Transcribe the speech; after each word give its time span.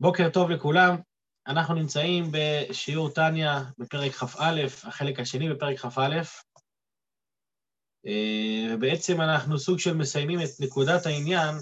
בוקר 0.00 0.30
טוב 0.32 0.50
לכולם, 0.50 0.96
אנחנו 1.46 1.74
נמצאים 1.74 2.24
בשיעור 2.32 3.10
טניה 3.10 3.62
בפרק 3.78 4.12
כ"א, 4.12 4.60
החלק 4.84 5.20
השני 5.20 5.54
בפרק 5.54 5.78
כ"א, 5.78 6.20
אה, 8.06 8.74
ובעצם 8.74 9.20
אנחנו 9.20 9.58
סוג 9.58 9.78
של 9.78 9.94
מסיימים 9.94 10.38
את 10.40 10.48
נקודת 10.60 11.06
העניין 11.06 11.54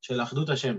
של 0.00 0.22
אחדות 0.22 0.48
השם. 0.48 0.74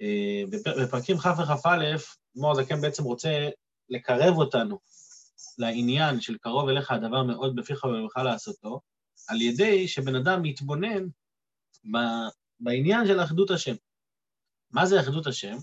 אה, 0.00 0.42
בפרקים 0.82 1.18
כ' 1.18 1.26
וכ"א, 1.26 1.96
מור 2.34 2.50
הזקן 2.50 2.80
בעצם 2.80 3.04
רוצה 3.04 3.48
לקרב 3.88 4.34
אותנו 4.36 4.78
לעניין 5.58 6.20
של 6.20 6.38
קרוב 6.38 6.68
אליך 6.68 6.90
הדבר 6.90 7.22
מאוד 7.22 7.56
בפיך 7.56 7.84
ובמך 7.84 8.16
לעשותו, 8.16 8.80
על 9.28 9.42
ידי 9.42 9.88
שבן 9.88 10.14
אדם 10.14 10.42
מתבונן 10.42 11.06
בעניין 12.60 13.06
של 13.06 13.20
אחדות 13.20 13.50
השם. 13.50 13.74
מה 14.76 14.86
זה 14.86 15.00
אחדות 15.00 15.26
השם? 15.26 15.56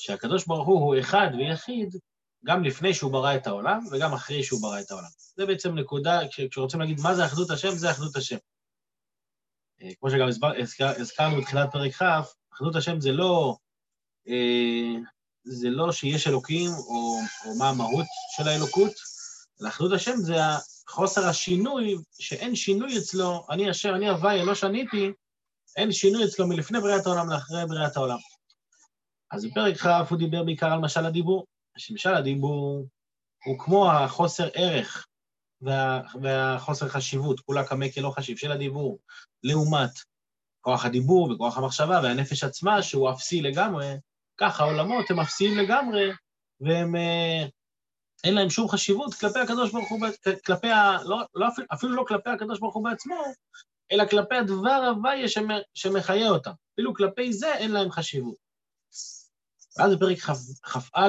שהקדוש 0.00 0.46
ברוך 0.46 0.66
הוא 0.66 0.80
הוא 0.80 1.00
אחד 1.00 1.28
ויחיד 1.38 1.96
גם 2.44 2.64
לפני 2.64 2.94
שהוא 2.94 3.12
ברא 3.12 3.34
את 3.36 3.46
העולם 3.46 3.84
וגם 3.90 4.12
אחרי 4.12 4.42
שהוא 4.42 4.62
ברא 4.62 4.80
את 4.80 4.90
העולם. 4.90 5.08
זה 5.36 5.46
בעצם 5.46 5.74
נקודה, 5.74 6.20
כשרוצים 6.50 6.80
להגיד 6.80 7.00
מה 7.00 7.14
זה 7.14 7.24
אחדות 7.24 7.50
השם, 7.50 7.70
זה 7.70 7.90
אחדות 7.90 8.16
השם. 8.16 8.36
אה, 9.82 9.90
כמו 10.00 10.10
שגם 10.10 10.28
הזכרנו 10.80 11.40
בתחילת 11.40 11.68
פרק 11.72 11.92
כ', 11.92 12.02
אחדות 12.54 12.76
השם 12.76 13.00
זה 13.00 13.12
לא, 13.12 13.56
אה, 14.28 15.00
זה 15.44 15.70
לא 15.70 15.92
שיש 15.92 16.26
אלוקים 16.26 16.70
או, 16.70 17.18
או 17.44 17.58
מה 17.58 17.68
המהות 17.68 18.06
של 18.36 18.48
האלוקות, 18.48 18.92
אלא 19.60 19.68
אחדות 19.68 19.92
השם 19.92 20.16
זה 20.16 20.36
חוסר 20.88 21.28
השינוי, 21.28 21.96
שאין 22.18 22.54
שינוי 22.54 22.98
אצלו, 22.98 23.46
אני 23.50 23.70
אשר, 23.70 23.94
אני 23.96 24.08
הוויה, 24.08 24.44
לא 24.44 24.54
שניתי, 24.54 25.12
אין 25.76 25.92
שינוי 25.92 26.24
אצלו 26.24 26.46
מלפני 26.46 26.80
בריאת 26.80 27.06
העולם 27.06 27.30
לאחרי 27.30 27.66
בריאת 27.68 27.96
העולם. 27.96 28.18
אז 29.30 29.46
בפרק 29.46 29.76
כ' 29.76 30.10
הוא 30.10 30.18
דיבר 30.18 30.44
בעיקר 30.44 30.72
על 30.72 30.78
משל 30.78 31.06
הדיבור, 31.06 31.46
שמשל 31.78 32.14
הדיבור 32.14 32.86
הוא 33.44 33.58
כמו 33.58 33.90
החוסר 33.90 34.48
ערך 34.54 35.06
וה, 35.60 36.02
והחוסר 36.22 36.88
חשיבות, 36.88 37.40
כולה 37.40 37.64
קמא 37.64 37.86
כלא 37.94 38.10
חשיב 38.10 38.36
של 38.36 38.52
הדיבור, 38.52 38.98
לעומת 39.42 39.90
כוח 40.60 40.84
הדיבור 40.84 41.32
וכוח 41.32 41.58
המחשבה 41.58 42.00
והנפש 42.02 42.44
עצמה, 42.44 42.82
שהוא 42.82 43.10
אפסי 43.10 43.42
לגמרי, 43.42 43.86
ככה 44.36 44.64
העולמות 44.64 45.10
הם 45.10 45.20
אפסיים 45.20 45.58
לגמרי, 45.58 46.10
והם... 46.60 46.96
אה, 46.96 47.46
אין 48.24 48.34
להם 48.34 48.50
שום 48.50 48.68
חשיבות 48.68 49.14
כלפי 49.14 49.38
הקדוש 49.38 49.72
ברוך 49.72 49.90
הוא, 49.90 50.00
כלפי 50.46 50.70
ה... 50.70 50.96
לא, 51.04 51.18
לא, 51.34 51.46
אפילו 51.74 51.92
לא 51.92 52.04
כלפי 52.08 52.30
הקדוש 52.30 52.58
ברוך 52.58 52.74
הוא 52.74 52.84
בעצמו, 52.84 53.16
אלא 53.92 54.04
כלפי 54.06 54.34
הדבר 54.34 54.92
הוויה 54.96 55.26
שמחיה 55.74 56.28
אותם. 56.28 56.50
אפילו 56.74 56.94
כלפי 56.94 57.32
זה 57.32 57.54
אין 57.54 57.70
להם 57.70 57.90
חשיבות. 57.90 58.36
ואז 59.78 59.94
בפרק 59.96 60.18
כ"א, 60.18 61.00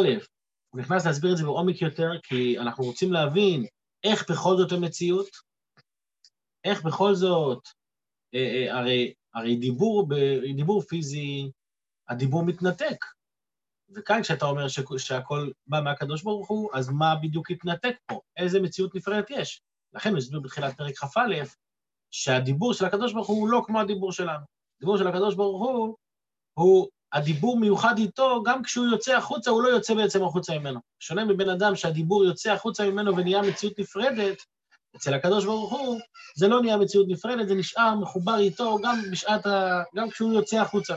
הוא 0.70 0.81
נכנס 0.81 1.06
להסביר 1.06 1.31
את 1.31 1.38
זה 1.38 1.44
בעומק 1.44 1.81
יותר, 1.81 2.12
כי 2.23 2.59
אנחנו 2.59 2.84
רוצים 2.84 3.14
להבין 3.14 3.66
איך 4.03 4.31
בכל 4.31 4.58
זאת 4.58 4.72
המציאות, 4.72 5.30
איך 6.64 6.84
בכל 6.84 7.16
זאת, 7.16 7.64
אה, 8.34 8.40
אה, 8.40 8.78
הרי, 8.78 9.14
הרי 9.34 9.56
דיבור, 9.56 10.09
דיבור 10.56 10.81
פיזי, 10.81 11.52
הדיבור 12.09 12.45
מתנתק. 12.45 13.06
וכאן 13.95 14.22
כשאתה 14.22 14.45
אומר 14.45 14.67
ש, 14.67 14.80
שהכל 14.97 15.52
בא 15.67 15.81
מהקדוש 15.84 16.23
ברוך 16.23 16.47
הוא, 16.50 16.70
אז 16.73 16.90
מה 16.90 17.16
בדיוק 17.16 17.52
התנתק 17.52 17.95
פה? 18.06 18.20
איזה 18.38 18.62
מציאות 18.62 18.95
נפרדת 18.95 19.30
יש? 19.30 19.62
לכן 19.94 20.09
הוא 20.09 20.17
הסביר 20.17 20.40
בתחילת 20.40 20.78
פרק 20.78 20.95
כ"א, 20.97 21.44
שהדיבור 22.12 22.73
של 22.73 22.86
הקדוש 22.86 23.14
ברוך 23.14 23.28
הוא 23.28 23.50
לא 23.50 23.62
כמו 23.66 23.80
הדיבור 23.80 24.12
שלנו. 24.12 24.45
הדיבור 24.78 24.97
של 24.97 25.08
הקדוש 25.08 25.36
ברוך 25.36 25.62
הוא, 25.62 25.95
הוא 26.53 26.88
הדיבור 27.13 27.59
מיוחד 27.59 27.97
איתו, 27.97 28.43
גם 28.43 28.63
כשהוא 28.63 28.85
יוצא 28.85 29.15
החוצה, 29.15 29.52
הוא 29.52 29.63
לא 29.63 29.67
יוצא 29.67 29.93
בעצם 29.93 30.23
החוצה 30.23 30.59
ממנו. 30.59 30.79
שונה 30.99 31.25
מבן 31.25 31.49
אדם 31.49 31.75
שהדיבור 31.75 32.25
יוצא 32.25 32.51
החוצה 32.51 32.89
ממנו 32.89 33.17
ונהיה 33.17 33.41
מציאות 33.41 33.79
נפרדת, 33.79 34.38
אצל 34.95 35.13
הקדוש 35.13 35.45
ברוך 35.45 35.72
הוא, 35.72 36.00
זה 36.35 36.47
לא 36.47 36.61
נהיה 36.61 36.78
מציאות 36.78 37.07
נפרדת, 37.09 37.47
זה 37.47 37.56
נשאר 37.56 37.95
מחובר 37.95 38.38
איתו 38.38 38.78
גם 38.84 39.01
בשעת 39.11 39.45
ה... 39.45 39.84
גם 39.95 40.09
כשהוא 40.09 40.34
יוצא 40.34 40.57
החוצה. 40.57 40.95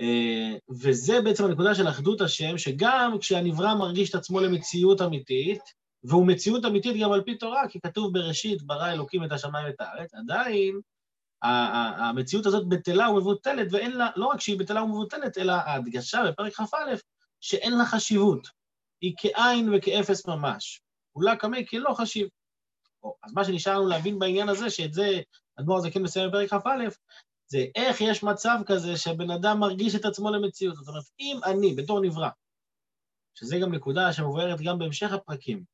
אה, 0.00 0.56
וזה 0.70 1.20
בעצם 1.20 1.44
הנקודה 1.44 1.74
של 1.74 1.88
אחדות 1.88 2.20
השם, 2.20 2.58
שגם 2.58 3.16
כשהנברא 3.20 3.74
מרגיש 3.74 4.10
את 4.10 4.14
עצמו 4.14 4.40
למציאות 4.40 5.02
אמיתית, 5.02 5.60
והוא 6.04 6.26
מציאות 6.26 6.64
אמיתית 6.64 6.96
גם 7.02 7.12
על 7.12 7.22
פי 7.22 7.34
תורה, 7.34 7.68
כי 7.68 7.80
כתוב 7.80 8.12
בראשית, 8.12 8.62
ברא 8.62 8.92
אלוקים 8.92 9.24
את 9.24 9.32
השמיים 9.32 9.66
ואת 9.66 9.80
הארץ, 9.80 10.14
עדיין 10.14 10.80
המציאות 11.42 12.46
הזאת 12.46 12.68
בטלה 12.68 13.10
ומבוטלת, 13.10 13.68
ואין 13.70 13.92
לה, 13.92 14.08
לא 14.16 14.26
רק 14.26 14.40
שהיא 14.40 14.58
בטלה 14.58 14.82
ומבוטלת, 14.82 15.38
אלא 15.38 15.52
ההדגשה 15.52 16.22
בפרק 16.28 16.52
כ"א, 16.52 16.94
שאין 17.40 17.78
לה 17.78 17.86
חשיבות. 17.86 18.48
היא 19.00 19.14
כאין 19.18 19.74
וכאפס 19.74 20.26
ממש. 20.26 20.80
כולה 21.12 21.36
קמא 21.36 21.58
כלא 21.70 21.94
חשיב. 21.94 22.28
אז 23.22 23.32
מה 23.32 23.44
שנשאר 23.44 23.78
לנו 23.78 23.88
להבין 23.88 24.18
בעניין 24.18 24.48
הזה, 24.48 24.70
שאת 24.70 24.94
זה 24.94 25.20
אדמו"ר 25.60 25.78
הזה 25.78 25.90
כן 25.90 26.02
מסיים 26.02 26.28
בפרק 26.28 26.50
כ"א, 26.50 26.88
זה 27.46 27.64
איך 27.74 28.00
יש 28.00 28.22
מצב 28.22 28.58
כזה 28.66 28.96
שבן 28.96 29.30
אדם 29.30 29.60
מרגיש 29.60 29.94
את 29.94 30.04
עצמו 30.04 30.30
למציאות. 30.30 30.76
זאת 30.76 30.88
אומרת, 30.88 31.04
אם 31.20 31.40
אני, 31.44 31.74
בתור 31.74 32.00
נברא, 32.00 32.28
שזה 33.34 33.58
גם 33.62 33.74
נקודה 33.74 34.12
שמובהרת 34.12 34.60
גם 34.60 34.78
בהמשך 34.78 35.12
הפרקים, 35.12 35.64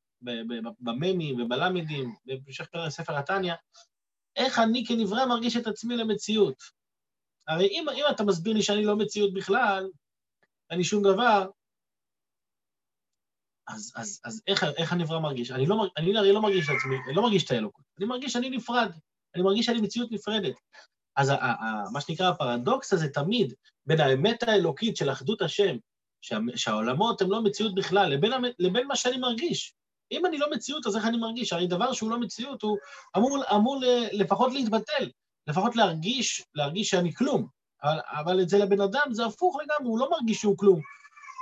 בממים 0.79 1.41
ובלמדים, 1.41 2.15
בהמשך 2.25 2.67
ספר 2.89 3.17
התניא, 3.17 3.53
איך 4.37 4.59
אני 4.59 4.85
כנברא 4.85 5.25
מרגיש 5.25 5.57
את 5.57 5.67
עצמי 5.67 5.97
למציאות. 5.97 6.63
הרי 7.47 7.67
אם, 7.67 7.85
אם 7.89 8.03
אתה 8.11 8.23
מסביר 8.23 8.53
לי 8.53 8.61
שאני 8.63 8.85
לא 8.85 8.95
מציאות 8.95 9.33
בכלל, 9.33 9.89
אני 10.71 10.83
שום 10.83 11.03
דבר, 11.03 11.49
אז, 13.67 13.93
אז, 13.95 14.21
אז 14.23 14.41
איך, 14.47 14.63
איך 14.63 14.93
הנברא 14.93 15.19
מרגיש? 15.19 15.51
אני, 15.51 15.65
לא, 15.65 15.87
אני 15.97 16.17
הרי 16.17 16.33
לא 16.33 16.41
מרגיש 16.41 16.69
את 16.69 16.75
עצמי, 16.77 16.95
אני 17.07 17.15
לא 17.15 17.21
מרגיש 17.21 17.45
את 17.45 17.51
האלוקות, 17.51 17.85
אני 17.97 18.05
מרגיש 18.05 18.33
שאני 18.33 18.49
נפרד, 18.49 18.91
אני 19.35 19.43
מרגיש 19.43 19.65
שאני 19.65 19.81
מציאות 19.81 20.11
נפרדת. 20.11 20.55
אז 21.15 21.29
ה, 21.29 21.33
ה, 21.33 21.51
ה, 21.51 21.83
מה 21.93 22.01
שנקרא 22.01 22.29
הפרדוקס 22.29 22.93
הזה 22.93 23.09
תמיד 23.09 23.53
בין 23.85 23.99
האמת 23.99 24.43
האלוקית 24.43 24.97
של 24.97 25.11
אחדות 25.11 25.41
השם, 25.41 25.77
שה, 26.21 26.37
שהעולמות 26.55 27.21
הם 27.21 27.31
לא 27.31 27.43
מציאות 27.43 27.75
בכלל, 27.75 28.09
לבין, 28.09 28.31
לבין 28.59 28.87
מה 28.87 28.95
שאני 28.95 29.17
מרגיש. 29.17 29.73
אם 30.11 30.25
אני 30.25 30.37
לא 30.37 30.51
מציאות, 30.51 30.87
אז 30.87 30.95
איך 30.95 31.05
אני 31.05 31.17
מרגיש? 31.17 31.53
הרי 31.53 31.67
דבר 31.67 31.93
שהוא 31.93 32.11
לא 32.11 32.19
מציאות, 32.19 32.61
הוא 32.61 32.77
אמור, 33.17 33.37
אמור 33.55 33.81
לפחות 34.11 34.53
להתבטל, 34.53 35.09
לפחות 35.47 35.75
להרגיש, 35.75 36.43
להרגיש 36.55 36.89
שאני 36.89 37.13
כלום. 37.13 37.47
אבל, 37.83 37.99
אבל 38.09 38.43
אצל 38.43 38.61
הבן 38.61 38.81
אדם 38.81 39.07
זה 39.11 39.25
הפוך 39.25 39.57
לגמרי, 39.61 39.91
הוא 39.91 39.99
לא 39.99 40.09
מרגיש 40.09 40.41
שהוא 40.41 40.57
כלום. 40.57 40.81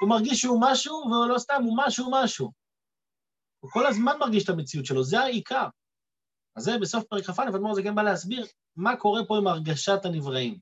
הוא 0.02 0.10
מרגיש 0.10 0.42
שהוא 0.42 0.62
משהו, 0.62 0.96
ולא 0.96 1.38
סתם, 1.38 1.62
הוא 1.66 1.78
משהו 1.78 2.12
משהו. 2.12 2.52
הוא 3.60 3.72
כל 3.72 3.86
הזמן 3.86 4.18
מרגיש 4.20 4.44
את 4.44 4.50
המציאות 4.50 4.86
שלו, 4.86 5.04
זה 5.04 5.20
העיקר. 5.20 5.68
אז 6.56 6.64
זה 6.64 6.78
בסוף 6.82 7.04
פרק 7.04 7.24
כ"א, 7.24 7.50
אדמו"ר 7.50 7.74
זה 7.74 7.84
כן 7.84 7.96
בא 7.96 8.02
להסביר 8.02 8.46
מה 8.76 8.96
קורה 8.96 9.26
פה 9.28 9.38
עם 9.38 9.48
הרגשת 9.48 10.06
הנבראים. 10.06 10.60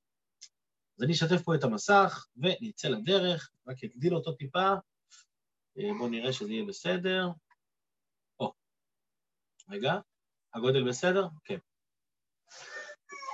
אז 0.97 1.03
אני 1.03 1.13
אשתף 1.13 1.41
פה 1.41 1.55
את 1.55 1.63
המסך 1.63 2.25
ונצא 2.37 2.87
לדרך, 2.87 3.49
רק 3.67 3.83
אגדיל 3.83 4.15
אותו 4.15 4.31
טיפה. 4.31 4.73
אה, 5.77 5.93
בואו 5.97 6.09
נראה 6.09 6.33
שזה 6.33 6.53
יהיה 6.53 6.65
בסדר. 6.65 7.29
רגע, 9.69 9.93
הגודל 10.53 10.89
בסדר? 10.89 11.27
כן. 11.43 11.57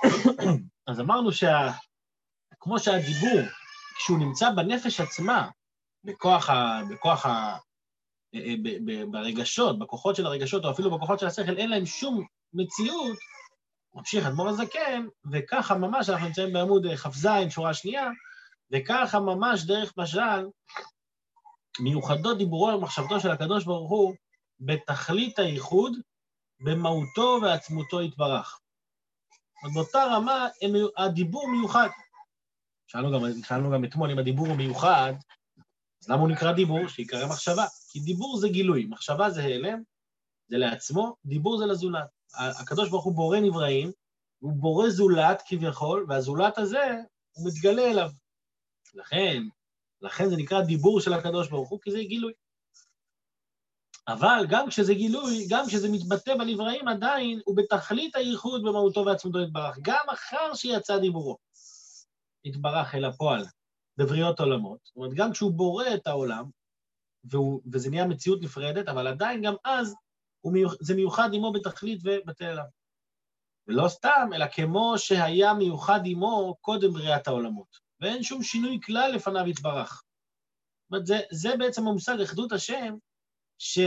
אז 0.88 1.00
אמרנו 1.00 1.32
שכמו 1.32 2.78
שה... 2.78 2.84
שהדיבור, 2.84 3.40
כשהוא 3.96 4.18
נמצא 4.18 4.50
בנפש 4.50 5.00
עצמה, 5.00 5.50
בכוח 6.04 6.50
ה... 6.50 6.80
בכוח 6.90 7.26
ה... 7.26 7.56
אה, 8.34 8.40
אה, 8.40 8.54
ב... 8.62 8.68
ב... 8.84 9.10
ברגשות, 9.12 9.78
בכוחות 9.78 10.16
של 10.16 10.26
הרגשות, 10.26 10.64
או 10.64 10.70
אפילו 10.70 10.90
בכוחות 10.90 11.18
של 11.18 11.26
השכל, 11.26 11.56
אין 11.56 11.70
להם 11.70 11.86
שום 11.86 12.26
מציאות, 12.52 13.18
ממשיך 13.94 14.26
אדמו"ר 14.26 14.48
הזקן, 14.48 15.06
וככה 15.32 15.74
ממש, 15.74 16.08
אנחנו 16.08 16.26
נמצאים 16.26 16.52
בעמוד 16.52 16.86
אה, 16.86 16.96
כ"ז, 16.96 17.28
שורה 17.50 17.74
שנייה, 17.74 18.10
וככה 18.72 19.20
ממש 19.20 19.64
דרך 19.64 19.92
משל, 19.96 20.46
מיוחדות 21.80 22.38
דיבורו 22.38 22.66
ומחשבתו 22.66 23.20
של 23.20 23.30
הקדוש 23.30 23.64
ברוך 23.64 23.90
הוא 23.90 24.14
בתכלית 24.60 25.38
הייחוד 25.38 25.92
במהותו 26.60 27.38
ועצמותו 27.42 28.02
יתברך. 28.02 28.60
אז 29.64 29.74
באותה 29.74 30.04
רמה 30.04 30.48
הדיבור 30.96 31.48
מיוחד. 31.48 31.88
שאלנו 32.86 33.12
גם, 33.12 33.42
שאלנו 33.44 33.70
גם 33.70 33.84
אתמול 33.84 34.10
אם 34.10 34.18
הדיבור 34.18 34.46
הוא 34.46 34.56
מיוחד, 34.56 35.12
אז 36.02 36.08
למה 36.08 36.20
הוא 36.20 36.28
נקרא 36.28 36.52
דיבור? 36.52 36.88
שיקרא 36.88 37.26
מחשבה. 37.26 37.64
כי 37.88 38.00
דיבור 38.00 38.38
זה 38.38 38.48
גילוי, 38.48 38.86
מחשבה 38.86 39.30
זה 39.30 39.42
הלם, 39.42 39.82
זה 40.48 40.58
לעצמו, 40.58 41.16
דיבור 41.24 41.58
זה 41.58 41.66
לזולת. 41.66 42.08
הקדוש 42.34 42.88
ברוך 42.90 43.04
הוא 43.04 43.14
בורא 43.14 43.38
נבראים, 43.40 43.92
הוא 44.38 44.52
בורא 44.52 44.88
זולת 44.88 45.42
כביכול, 45.46 46.06
והזולת 46.08 46.58
הזה, 46.58 46.94
הוא 47.32 47.48
מתגלה 47.48 47.90
אליו. 47.90 48.10
לכן, 48.94 49.42
לכן 50.02 50.28
זה 50.28 50.36
נקרא 50.36 50.60
דיבור 50.60 51.00
של 51.00 51.12
הקדוש 51.12 51.48
ברוך 51.48 51.68
הוא, 51.68 51.80
כי 51.82 51.90
זה 51.90 51.98
גילוי. 52.02 52.32
אבל 54.08 54.46
גם 54.48 54.68
כשזה 54.68 54.94
גילוי, 54.94 55.46
גם 55.50 55.66
כשזה 55.66 55.88
מתבטא 55.92 56.34
בנבראים, 56.34 56.88
עדיין 56.88 57.40
הוא 57.44 57.56
בתכלית 57.56 58.16
הייחוד 58.16 58.62
במהותו 58.62 59.06
ועצמותו 59.06 59.40
יתברך, 59.40 59.78
גם 59.82 60.04
אחר 60.12 60.54
שיצא 60.54 60.98
דיבורו. 60.98 61.36
יתברך 62.44 62.94
אל 62.94 63.04
הפועל. 63.04 63.44
בבריאות 63.96 64.40
עולמות. 64.40 64.78
זאת 64.84 64.96
אומרת, 64.96 65.14
גם 65.14 65.32
כשהוא 65.32 65.52
בורא 65.52 65.84
את 65.94 66.06
העולם, 66.06 66.44
והוא, 67.24 67.60
וזה 67.72 67.90
נהיה 67.90 68.06
מציאות 68.06 68.42
נפרדת, 68.42 68.88
אבל 68.88 69.06
עדיין 69.06 69.42
גם 69.42 69.54
אז 69.64 69.94
מיוח, 70.44 70.74
זה 70.80 70.94
מיוחד 70.94 71.28
עמו 71.32 71.52
בתכלית 71.52 72.00
ובטל 72.04 72.44
אליו. 72.44 72.64
ולא 73.68 73.88
סתם, 73.88 74.30
אלא 74.34 74.46
כמו 74.52 74.94
שהיה 74.96 75.54
מיוחד 75.54 76.00
עמו 76.04 76.56
קודם 76.60 76.92
בריאת 76.92 77.28
העולמות. 77.28 77.76
ואין 78.00 78.22
שום 78.22 78.42
שינוי 78.42 78.78
כלל 78.82 79.12
לפניו 79.14 79.48
יתברך. 79.48 79.90
זאת 79.92 80.92
אומרת, 80.92 81.06
זה, 81.06 81.20
זה 81.32 81.56
בעצם 81.58 81.88
המושג 81.88 82.20
אחדות 82.20 82.52
השם, 82.52 82.96
ש, 83.60 83.78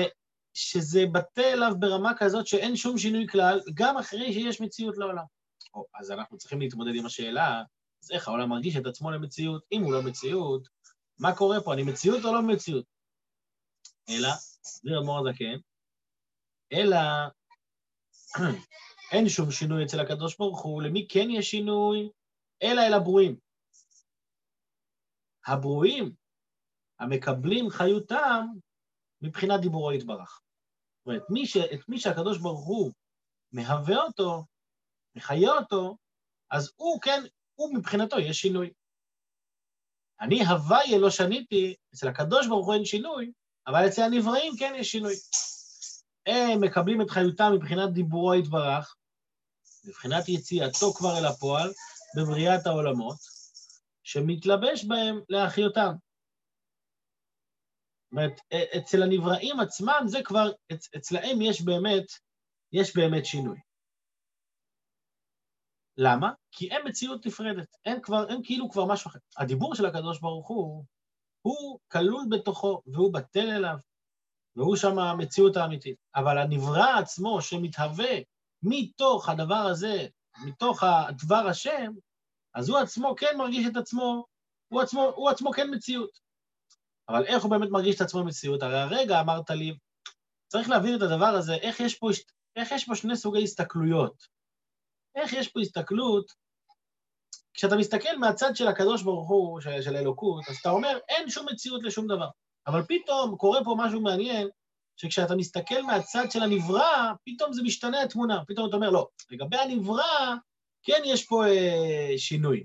שזה 0.54 1.06
בטל 1.12 1.42
אליו 1.42 1.72
ברמה 1.80 2.12
כזאת 2.18 2.48
שאין 2.48 2.76
שום 2.76 2.98
שינוי 2.98 3.28
כלל, 3.28 3.62
גם 3.74 3.98
אחרי 3.98 4.34
שיש 4.34 4.62
מציאות 4.62 4.98
לעולם. 4.98 5.24
או, 5.74 5.86
אז 6.00 6.12
אנחנו 6.12 6.38
צריכים 6.38 6.60
להתמודד 6.60 6.92
עם 6.96 7.06
השאלה, 7.06 7.64
אז 8.04 8.12
איך 8.12 8.28
העולם 8.28 8.50
מרגיש 8.50 8.78
את 8.78 8.86
עצמו 8.86 9.12
למציאות? 9.12 9.64
אם 9.72 9.82
הוא 9.82 9.94
לא 9.94 10.02
מציאות, 10.04 10.68
מה 11.20 11.36
קורה 11.36 11.62
פה? 11.62 11.74
אני 11.74 11.84
מציאות 11.84 12.26
או 12.26 12.34
לא 12.34 12.42
מציאות? 12.42 12.86
אלא, 14.10 14.30
זה 14.62 14.92
אדמו"ר 15.00 15.30
הזקן, 15.30 15.58
אלא 16.74 16.98
אין 19.14 19.30
שום 19.30 19.52
שינוי 19.52 19.86
אצל 19.86 20.00
הקדוש 20.00 20.38
ברוך 20.38 20.62
הוא, 20.62 20.82
למי 20.82 21.08
כן 21.10 21.30
יש 21.30 21.52
שינוי? 21.52 22.10
אלא 22.64 22.82
אל 22.82 22.94
הברואים. 22.94 23.38
הברואים 25.48 26.16
המקבלים 27.00 27.70
חיותם 27.70 28.46
מבחינת 29.24 29.62
דיבורו 29.62 29.92
יתברך. 29.92 30.42
זאת 31.00 31.08
אומרת, 31.08 31.24
מי 31.30 31.44
את 31.74 31.90
מי 31.90 32.00
שהקדוש 32.00 32.38
ברוך 32.38 32.66
הוא 32.66 32.92
מהווה 33.52 33.98
אותו, 33.98 34.46
מחיה 35.16 35.52
אותו, 35.52 35.98
אז 36.52 36.72
הוא 36.76 37.02
כן, 37.02 37.24
הוא 37.56 37.76
מבחינתו 37.76 38.20
יש 38.20 38.42
שינוי. 38.42 38.74
אני 40.22 40.46
הוויה 40.46 40.98
לא 40.98 41.10
שניתי, 41.10 41.76
אצל 41.94 42.08
הקדוש 42.08 42.48
ברוך 42.48 42.66
הוא 42.66 42.74
אין 42.74 42.86
שינוי, 42.86 43.32
אבל 43.68 43.88
אצל 43.88 44.02
הנבראים 44.02 44.54
כן 44.60 44.74
יש 44.78 44.92
שינוי. 44.92 45.14
הם 46.26 46.62
מקבלים 46.62 47.02
את 47.02 47.10
חיותם 47.10 47.52
מבחינת 47.56 47.94
דיבורו 47.94 48.36
יתברך, 48.36 48.96
מבחינת 49.86 50.30
יציאתו 50.30 50.94
כבר 50.94 51.18
אל 51.20 51.26
הפועל, 51.26 51.72
בבריאת 52.18 52.68
העולמות, 52.68 53.18
שמתלבש 54.04 54.86
בהם 54.86 55.20
להחיותם. 55.30 55.94
אומרת, 58.14 58.42
אצל 58.78 59.04
הנבראים 59.04 59.60
עצמם 59.60 60.02
זה 60.06 60.20
כבר, 60.24 60.52
אצ, 60.74 60.90
אצלהם 60.96 61.42
יש 61.42 61.62
באמת, 61.62 62.06
יש 62.72 62.96
באמת 62.96 63.26
שינוי. 63.26 63.60
למה? 65.98 66.32
כי 66.52 66.72
אין 66.72 66.82
מציאות 66.88 67.26
נפרדת, 67.26 67.68
אין 67.86 68.02
כבר, 68.02 68.30
אין 68.30 68.42
כאילו 68.44 68.70
כבר 68.70 68.86
משהו 68.86 69.10
אחר. 69.10 69.20
הדיבור 69.38 69.76
של 69.76 69.86
הקדוש 69.86 70.20
ברוך 70.20 70.48
הוא, 70.48 70.84
הוא 71.42 71.80
כלול 71.92 72.26
בתוכו, 72.30 72.82
והוא 72.86 73.14
בטל 73.14 73.50
אליו, 73.50 73.78
והוא 74.56 74.76
שם 74.76 75.00
המציאות 75.00 75.58
האמיתית. 75.58 75.98
אבל 76.16 76.38
הנברא 76.38 77.00
עצמו 77.00 77.42
שמתהווה 77.42 78.14
מתוך 78.64 79.30
הדבר 79.30 79.66
הזה, 79.72 80.08
מתוך 80.46 80.84
הדבר 80.84 81.48
השם, 81.50 81.94
אז 82.54 82.70
הוא 82.70 82.78
עצמו 82.78 83.16
כן 83.16 83.38
מרגיש 83.38 83.68
את 83.72 83.78
עצמו, 83.78 84.26
הוא 84.68 84.82
עצמו, 84.82 85.02
הוא 85.16 85.30
עצמו 85.30 85.52
כן 85.52 85.68
מציאות. 85.72 86.20
אבל 87.10 87.26
איך 87.26 87.44
הוא 87.44 87.52
באמת 87.52 87.70
מרגיש 87.70 87.96
את 87.96 88.02
עצמו 88.02 88.24
מציאות? 88.24 88.64
הרי 88.64 88.80
הרגע 88.80 89.20
אמרת 89.22 89.50
לי, 89.50 89.78
צריך 90.48 90.70
להבין 90.70 90.96
את 90.96 91.02
הדבר 91.02 91.26
הזה, 91.26 91.56
איך 91.56 91.80
יש 91.80 91.96
פה, 91.96 92.10
איך 92.56 92.72
יש 92.72 92.86
פה 92.86 92.96
שני 92.96 93.18
סוגי 93.18 93.44
הסתכלויות. 93.44 94.24
איך 95.16 95.34
יש 95.34 95.48
פה 95.48 95.60
הסתכלות, 95.60 96.32
כשאתה 97.54 97.76
מסתכל 97.76 98.18
מהצד 98.18 98.56
של 98.56 98.68
הקדוש 98.68 99.04
ברוך 99.04 99.30
הוא, 99.30 99.62
של, 99.62 99.82
של 99.82 99.96
האלוקות, 99.96 100.44
אז 100.50 100.56
אתה 100.62 100.70
אומר, 100.70 100.98
אין 101.10 101.30
שום 101.30 101.46
מציאות 101.52 101.84
לשום 101.84 102.08
דבר. 102.08 102.28
אבל 102.68 102.82
פתאום 102.88 103.38
קורה 103.38 103.64
פה 103.64 103.76
משהו 103.78 104.02
מעניין, 104.02 104.50
שכשאתה 104.96 105.36
מסתכל 105.36 105.82
מהצד 105.82 106.32
של 106.32 106.44
הנברא, 106.44 107.12
פתאום 107.26 107.54
זה 107.54 107.64
משתנה 107.64 108.02
התמונה. 108.02 108.46
פתאום 108.48 108.70
אתה 108.70 108.76
אומר, 108.76 108.90
לא, 108.90 109.08
לגבי 109.30 109.58
הנברא, 109.58 110.36
כן 110.84 111.02
יש 111.06 111.26
פה 111.26 111.46
אה, 111.46 112.18
שינוי. 112.18 112.64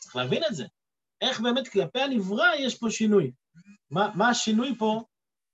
צריך 0.00 0.16
להבין 0.16 0.42
את 0.48 0.54
זה. 0.54 0.64
איך 1.28 1.40
באמת 1.40 1.68
כלפי 1.68 2.00
הנברא 2.00 2.54
יש 2.58 2.78
פה 2.78 2.86
שינוי. 2.90 3.32
מה, 3.90 4.12
מה 4.16 4.28
השינוי 4.28 4.74
פה 4.78 5.04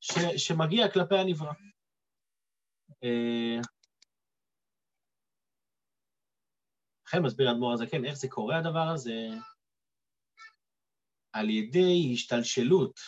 ש, 0.01 0.13
שמגיע 0.37 0.93
כלפי 0.93 1.17
הנברא? 1.19 1.53
אה, 3.05 3.61
לכן 7.07 7.23
מסביר 7.23 7.51
אדמו"ר 7.51 7.73
הזקן, 7.73 8.05
איך 8.05 8.15
זה 8.15 8.29
קורה 8.29 8.59
הדבר 8.59 8.89
הזה? 8.95 9.29
על 11.33 11.51
ידי 11.51 12.11
השתלשלות 12.13 13.01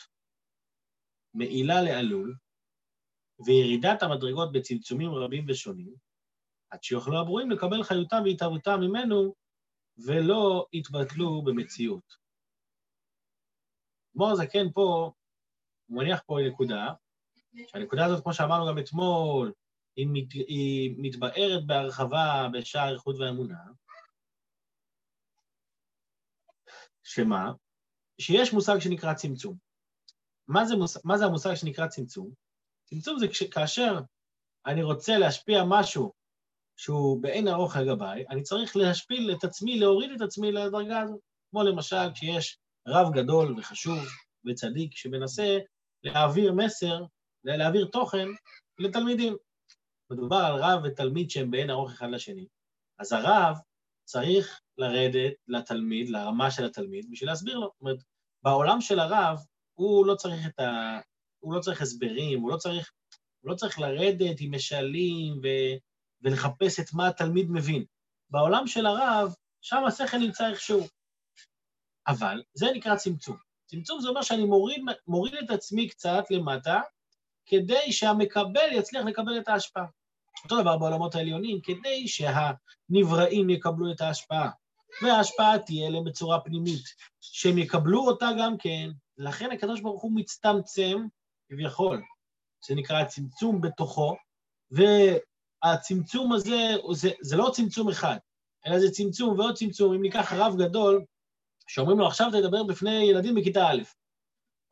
מעילה 1.34 1.82
לעלול 1.82 2.36
וירידת 3.46 4.02
המדרגות 4.02 4.52
בצמצומים 4.52 5.10
רבים 5.14 5.44
ושונים, 5.48 5.94
עד 6.70 6.82
שיוכלו 6.82 7.20
הברואים 7.20 7.50
לקבל 7.50 7.82
חיותם 7.82 8.22
והתהוותם 8.24 8.80
ממנו 8.80 9.34
ולא 10.06 10.66
יתבטלו 10.72 11.42
במציאות. 11.42 12.21
אדמו"ר 14.12 14.30
הזקן 14.30 14.70
פה, 14.74 15.12
הוא 15.86 15.98
מניח 15.98 16.22
פה 16.26 16.38
נקודה, 16.48 16.92
שהנקודה 17.66 18.04
הזאת, 18.04 18.22
כמו 18.22 18.34
שאמרנו 18.34 18.66
גם 18.66 18.78
אתמול, 18.78 19.52
היא, 19.96 20.06
מת, 20.12 20.32
היא 20.32 20.94
מתבארת 20.98 21.66
בהרחבה 21.66 22.48
בשער 22.52 22.94
איכות 22.94 23.16
והאמונה, 23.18 23.58
שמה? 27.02 27.52
שיש 28.20 28.52
מושג 28.52 28.78
שנקרא 28.78 29.14
צמצום. 29.14 29.56
מה 30.48 30.64
זה, 30.64 30.76
מוס... 30.76 31.04
מה 31.04 31.18
זה 31.18 31.24
המושג 31.24 31.54
שנקרא 31.54 31.86
צמצום? 31.86 32.30
צמצום 32.84 33.18
זה 33.18 33.28
כש... 33.28 33.42
כאשר 33.42 33.98
אני 34.66 34.82
רוצה 34.82 35.18
להשפיע 35.18 35.62
משהו 35.68 36.12
שהוא 36.76 37.22
באין 37.22 37.48
ארוך 37.48 37.76
על 37.76 37.94
גביי, 37.94 38.24
אני 38.30 38.42
צריך 38.42 38.76
להשפיל 38.76 39.34
את 39.38 39.44
עצמי, 39.44 39.78
להוריד 39.78 40.10
את 40.10 40.20
עצמי 40.20 40.52
לדרגה 40.52 41.00
הזאת. 41.00 41.20
כמו 41.50 41.62
למשל 41.62 42.12
כשיש 42.14 42.58
רב 42.88 43.12
גדול 43.12 43.58
וחשוב 43.58 43.98
וצדיק 44.46 44.96
שמנסה 44.96 45.58
להעביר 46.04 46.52
מסר, 46.52 47.04
להעביר 47.44 47.88
תוכן 47.92 48.26
לתלמידים. 48.78 49.36
מדובר 50.10 50.36
על 50.36 50.54
רב 50.54 50.80
ותלמיד 50.84 51.30
שהם 51.30 51.50
באין 51.50 51.70
ארוך 51.70 51.92
אחד 51.92 52.10
לשני, 52.10 52.46
אז 52.98 53.12
הרב 53.12 53.56
צריך 54.04 54.60
לרדת 54.78 55.32
לתלמיד, 55.48 56.08
לרמה 56.08 56.50
של 56.50 56.64
התלמיד, 56.64 57.06
בשביל 57.10 57.30
להסביר 57.30 57.58
לו. 57.58 57.66
זאת 57.66 57.80
אומרת, 57.80 57.98
בעולם 58.42 58.80
של 58.80 58.98
הרב, 58.98 59.38
הוא 59.74 60.06
לא 60.06 60.14
צריך 60.14 60.46
את 60.46 60.60
ה... 60.60 61.00
הוא 61.40 61.54
לא 61.54 61.60
צריך 61.60 61.82
הסברים, 61.82 62.40
הוא 62.40 62.50
לא 62.50 62.56
צריך, 62.56 62.92
הוא 63.40 63.50
לא 63.50 63.56
צריך 63.56 63.78
לרדת 63.78 64.36
עם 64.40 64.54
משלים 64.54 65.38
ו... 65.42 65.46
ולחפש 66.22 66.80
את 66.80 66.94
מה 66.94 67.08
התלמיד 67.08 67.46
מבין. 67.50 67.84
בעולם 68.30 68.66
של 68.66 68.86
הרב, 68.86 69.34
שם 69.60 69.84
השכל 69.86 70.16
נמצא 70.16 70.50
איכשהו. 70.50 70.80
אבל 72.08 72.42
זה 72.54 72.66
נקרא 72.74 72.96
צמצום. 72.96 73.36
צמצום 73.66 74.00
זה 74.00 74.08
אומר 74.08 74.22
שאני 74.22 74.44
מוריד, 74.44 74.80
מוריד 75.06 75.34
את 75.34 75.50
עצמי 75.50 75.88
קצת 75.88 76.24
למטה, 76.30 76.80
כדי 77.46 77.92
שהמקבל 77.92 78.72
יצליח 78.72 79.04
לקבל 79.04 79.38
את 79.38 79.48
ההשפעה. 79.48 79.84
אותו 80.44 80.62
דבר 80.62 80.78
בעולמות 80.78 81.14
העליונים, 81.14 81.60
כדי 81.60 82.08
שהנבראים 82.08 83.50
יקבלו 83.50 83.92
את 83.92 84.00
ההשפעה, 84.00 84.50
וההשפעה 85.02 85.58
תהיה 85.58 85.90
להם 85.90 86.04
בצורה 86.04 86.40
פנימית, 86.40 86.84
שהם 87.20 87.58
יקבלו 87.58 88.06
אותה 88.06 88.28
גם 88.38 88.58
כן, 88.58 88.90
לכן 89.18 89.50
הקדוש 89.52 89.80
ברוך 89.80 90.02
הוא 90.02 90.12
מצטמצם, 90.14 91.06
כביכול, 91.48 92.02
זה 92.66 92.74
נקרא 92.74 93.04
צמצום 93.04 93.60
בתוכו, 93.60 94.16
והצמצום 94.70 96.32
הזה, 96.32 96.74
זה, 96.92 97.10
זה 97.20 97.36
לא 97.36 97.50
צמצום 97.54 97.88
אחד, 97.88 98.16
אלא 98.66 98.78
זה 98.78 98.90
צמצום 98.90 99.38
ועוד 99.38 99.56
צמצום. 99.56 99.94
אם 99.94 100.02
ניקח 100.02 100.32
רב 100.32 100.54
גדול, 100.58 101.04
שאומרים 101.66 101.98
לו, 101.98 102.06
עכשיו 102.06 102.30
תדבר 102.30 102.62
בפני 102.62 103.04
ילדים 103.04 103.34
בכיתה 103.34 103.66
א', 103.66 103.82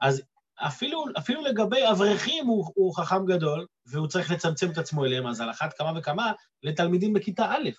אז 0.00 0.22
אפילו, 0.56 1.04
אפילו 1.18 1.42
לגבי 1.42 1.88
אברכים 1.90 2.46
הוא, 2.46 2.72
הוא 2.74 2.96
חכם 2.96 3.26
גדול, 3.26 3.66
והוא 3.86 4.06
צריך 4.06 4.30
לצמצם 4.30 4.70
את 4.70 4.78
עצמו 4.78 5.04
אליהם, 5.04 5.26
אז 5.26 5.40
על 5.40 5.50
אחת 5.50 5.78
כמה 5.78 5.98
וכמה 5.98 6.32
לתלמידים 6.62 7.12
בכיתה 7.12 7.44
א'. 7.44 7.70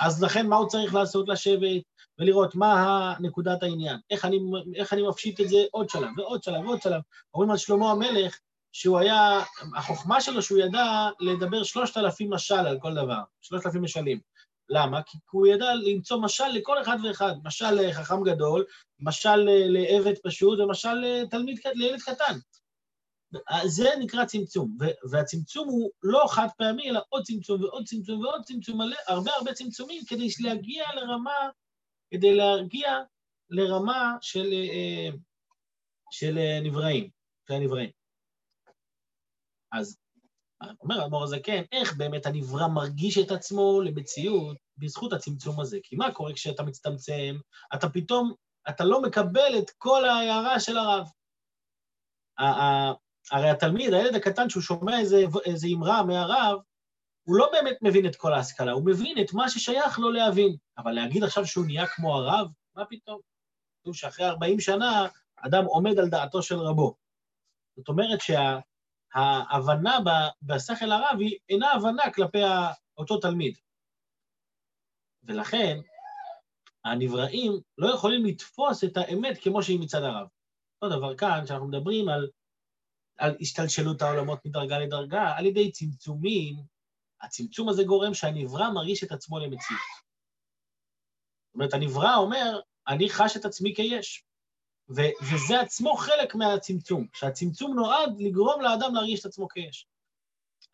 אז 0.00 0.22
לכן 0.22 0.46
מה 0.46 0.56
הוא 0.56 0.68
צריך 0.68 0.94
לעשות? 0.94 1.28
לשבת 1.28 1.82
ולראות 2.18 2.54
מה 2.54 3.14
נקודת 3.20 3.62
העניין, 3.62 3.98
איך 4.10 4.24
אני, 4.24 4.38
איך 4.74 4.92
אני 4.92 5.02
מפשיט 5.08 5.40
את 5.40 5.48
זה 5.48 5.58
עוד 5.70 5.88
שלב 5.88 6.08
ועוד 6.18 6.42
שלב 6.42 6.64
ועוד 6.64 6.82
שלב. 6.82 7.00
אומרים 7.34 7.50
על 7.50 7.56
שלמה 7.56 7.90
המלך 7.90 8.38
שהוא 8.72 8.98
היה, 8.98 9.40
החוכמה 9.76 10.20
שלו 10.20 10.42
שהוא 10.42 10.58
ידע 10.58 11.08
לדבר 11.20 11.62
שלושת 11.62 11.96
אלפים 11.96 12.32
משל 12.32 12.54
על 12.54 12.78
כל 12.80 12.94
דבר, 12.94 13.20
שלושת 13.40 13.66
אלפים 13.66 13.82
משלים. 13.82 14.20
למה? 14.68 15.02
כי 15.02 15.18
הוא 15.30 15.46
ידע 15.46 15.74
למצוא 15.74 16.20
משל 16.22 16.48
לכל 16.48 16.82
אחד 16.82 16.96
ואחד, 17.04 17.34
משל 17.44 17.70
לחכם 17.70 18.22
גדול, 18.24 18.64
משל 19.00 19.36
לעבד 19.68 20.18
פשוט 20.22 20.60
ומשל 20.60 20.94
לתלמיד, 20.94 21.58
לילד 21.74 22.00
קטן. 22.00 22.38
זה 23.66 23.88
נקרא 23.98 24.24
צמצום, 24.24 24.76
והצמצום 25.10 25.68
הוא 25.68 25.90
לא 26.02 26.24
חד 26.28 26.46
פעמי, 26.58 26.90
אלא 26.90 27.00
עוד 27.08 27.22
צמצום 27.22 27.62
ועוד 27.62 27.84
צמצום 27.84 28.20
ועוד 28.20 28.42
צמצום, 28.44 28.80
הרבה 29.08 29.30
הרבה 29.34 29.52
צמצומים 29.52 30.02
כדי 30.08 30.28
להגיע 30.40 30.84
לרמה, 30.94 31.50
כדי 32.10 32.34
להגיע 32.34 32.98
לרמה 33.50 34.16
של, 34.20 34.52
אה, 34.52 35.08
של 36.10 36.38
נבראים, 36.62 37.10
של 37.48 37.54
הנבראים. 37.54 37.90
אז 39.72 39.98
אומר 40.80 41.00
האדמו"ר 41.00 41.24
הזקן, 41.24 41.62
איך 41.72 41.96
באמת 41.96 42.26
הנברא 42.26 42.66
מרגיש 42.68 43.18
את 43.18 43.30
עצמו 43.30 43.80
למציאות 43.84 44.56
בזכות 44.78 45.12
הצמצום 45.12 45.60
הזה? 45.60 45.78
כי 45.82 45.96
מה 45.96 46.12
קורה 46.12 46.32
כשאתה 46.32 46.62
מצטמצם? 46.62 47.36
אתה 47.74 47.88
פתאום, 47.88 48.32
אתה 48.68 48.84
לא 48.84 49.02
מקבל 49.02 49.58
את 49.58 49.70
כל 49.78 50.04
ההערה 50.04 50.60
של 50.60 50.78
הרב. 50.78 51.06
הרי 53.30 53.50
התלמיד, 53.50 53.94
הילד 53.94 54.14
הקטן, 54.14 54.50
שהוא 54.50 54.62
שומע 54.62 54.98
איזה, 54.98 55.24
איזה 55.44 55.66
אמרה 55.74 56.02
מהרב, 56.02 56.58
הוא 57.22 57.36
לא 57.36 57.48
באמת 57.52 57.76
מבין 57.82 58.06
את 58.06 58.16
כל 58.16 58.34
ההשכלה, 58.34 58.72
הוא 58.72 58.86
מבין 58.86 59.18
את 59.20 59.32
מה 59.32 59.50
ששייך 59.50 59.98
לו 59.98 60.10
להבין. 60.10 60.56
אבל 60.78 60.92
להגיד 60.92 61.24
עכשיו 61.24 61.46
שהוא 61.46 61.66
נהיה 61.66 61.86
כמו 61.86 62.16
הרב, 62.16 62.48
מה 62.76 62.84
פתאום? 62.84 63.20
כתוב 63.80 63.94
שאחרי 63.94 64.26
40 64.26 64.60
שנה 64.60 65.06
אדם 65.36 65.64
עומד 65.64 65.98
על 65.98 66.08
דעתו 66.08 66.42
של 66.42 66.58
רבו. 66.58 66.94
זאת 67.76 67.88
אומרת 67.88 68.20
שההבנה 68.20 68.60
שה, 69.14 69.42
בשכל 70.42 70.92
הרב 70.92 71.16
היא 71.20 71.38
אינה 71.48 71.72
הבנה 71.72 72.12
כלפי 72.14 72.38
אותו 72.98 73.20
תלמיד. 73.20 73.56
ולכן 75.22 75.78
הנבראים 76.84 77.52
לא 77.78 77.94
יכולים 77.94 78.24
לתפוס 78.24 78.84
את 78.84 78.96
האמת 78.96 79.38
כמו 79.42 79.62
שהיא 79.62 79.80
מצד 79.80 80.02
הרב. 80.02 80.26
אותו 80.82 80.96
דבר 80.96 81.16
כאן, 81.16 81.40
כשאנחנו 81.44 81.68
מדברים 81.68 82.08
על, 82.08 82.28
על 83.18 83.36
השתלשלות 83.40 84.02
העולמות 84.02 84.46
מדרגה 84.46 84.78
לדרגה, 84.78 85.36
על 85.36 85.46
ידי 85.46 85.72
צמצומים, 85.72 86.56
הצמצום 87.20 87.68
הזה 87.68 87.84
גורם 87.84 88.14
שהנברא 88.14 88.70
מרגיש 88.70 89.04
את 89.04 89.12
עצמו 89.12 89.38
למציאות. 89.38 89.82
זאת 91.46 91.54
אומרת, 91.54 91.74
הנברא 91.74 92.16
אומר, 92.16 92.60
אני 92.88 93.08
חש 93.10 93.36
את 93.36 93.44
עצמי 93.44 93.74
כיש. 93.74 94.24
ו- 94.96 95.32
וזה 95.32 95.60
עצמו 95.60 95.96
חלק 95.96 96.34
מהצמצום, 96.34 97.06
שהצמצום 97.12 97.74
נועד 97.74 98.20
לגרום 98.20 98.60
לאדם 98.60 98.94
להרגיש 98.94 99.20
את 99.20 99.26
עצמו 99.26 99.48
כיש. 99.48 99.86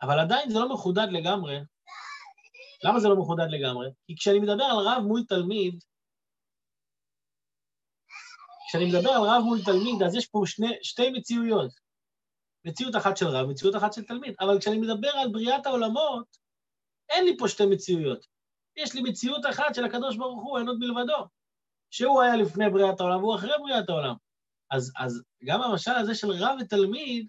אבל 0.02 0.18
עדיין 0.20 0.50
זה 0.50 0.58
לא 0.58 0.74
מחודד 0.74 1.06
לגמרי. 1.10 1.58
למה 2.84 3.00
זה 3.00 3.08
לא 3.08 3.16
מחודד 3.16 3.46
לגמרי? 3.50 3.90
כי 4.06 4.16
כשאני 4.16 4.38
מדבר 4.38 4.64
על 4.64 4.78
רב 4.78 5.02
מול 5.02 5.24
תלמיד, 5.28 5.84
כשאני 8.68 8.84
מדבר 8.84 9.10
על 9.10 9.22
רב 9.22 9.42
מול 9.44 9.58
תלמיד, 9.64 10.02
אז 10.02 10.14
יש 10.14 10.26
פה 10.26 10.42
שני, 10.46 10.76
שתי 10.82 11.10
מציאויות. 11.10 11.70
מציאות 12.64 12.96
אחת 12.96 13.16
של 13.16 13.26
רב, 13.26 13.46
מציאות 13.46 13.76
אחת 13.76 13.92
של 13.92 14.04
תלמיד. 14.04 14.34
אבל 14.40 14.60
כשאני 14.60 14.78
מדבר 14.78 15.08
על 15.08 15.32
בריאת 15.32 15.66
העולמות, 15.66 16.36
אין 17.08 17.24
לי 17.24 17.36
פה 17.38 17.48
שתי 17.48 17.66
מציאויות. 17.66 18.26
יש 18.76 18.94
לי 18.94 19.02
מציאות 19.02 19.46
אחת 19.50 19.74
של 19.74 19.84
הקדוש 19.84 20.16
ברוך 20.16 20.42
הוא, 20.42 20.58
אין 20.58 20.68
עוד 20.68 20.78
מלבדו. 20.78 21.26
שהוא 21.94 22.22
היה 22.22 22.36
לפני 22.36 22.64
בריאת 22.70 23.00
העולם 23.00 23.24
והוא 23.24 23.36
אחרי 23.36 23.52
בריאת 23.58 23.88
העולם. 23.88 24.14
אז, 24.70 24.92
אז 24.98 25.22
גם 25.44 25.62
המשל 25.62 25.90
הזה 25.90 26.14
של 26.14 26.30
רב 26.30 26.56
ותלמיד, 26.60 27.28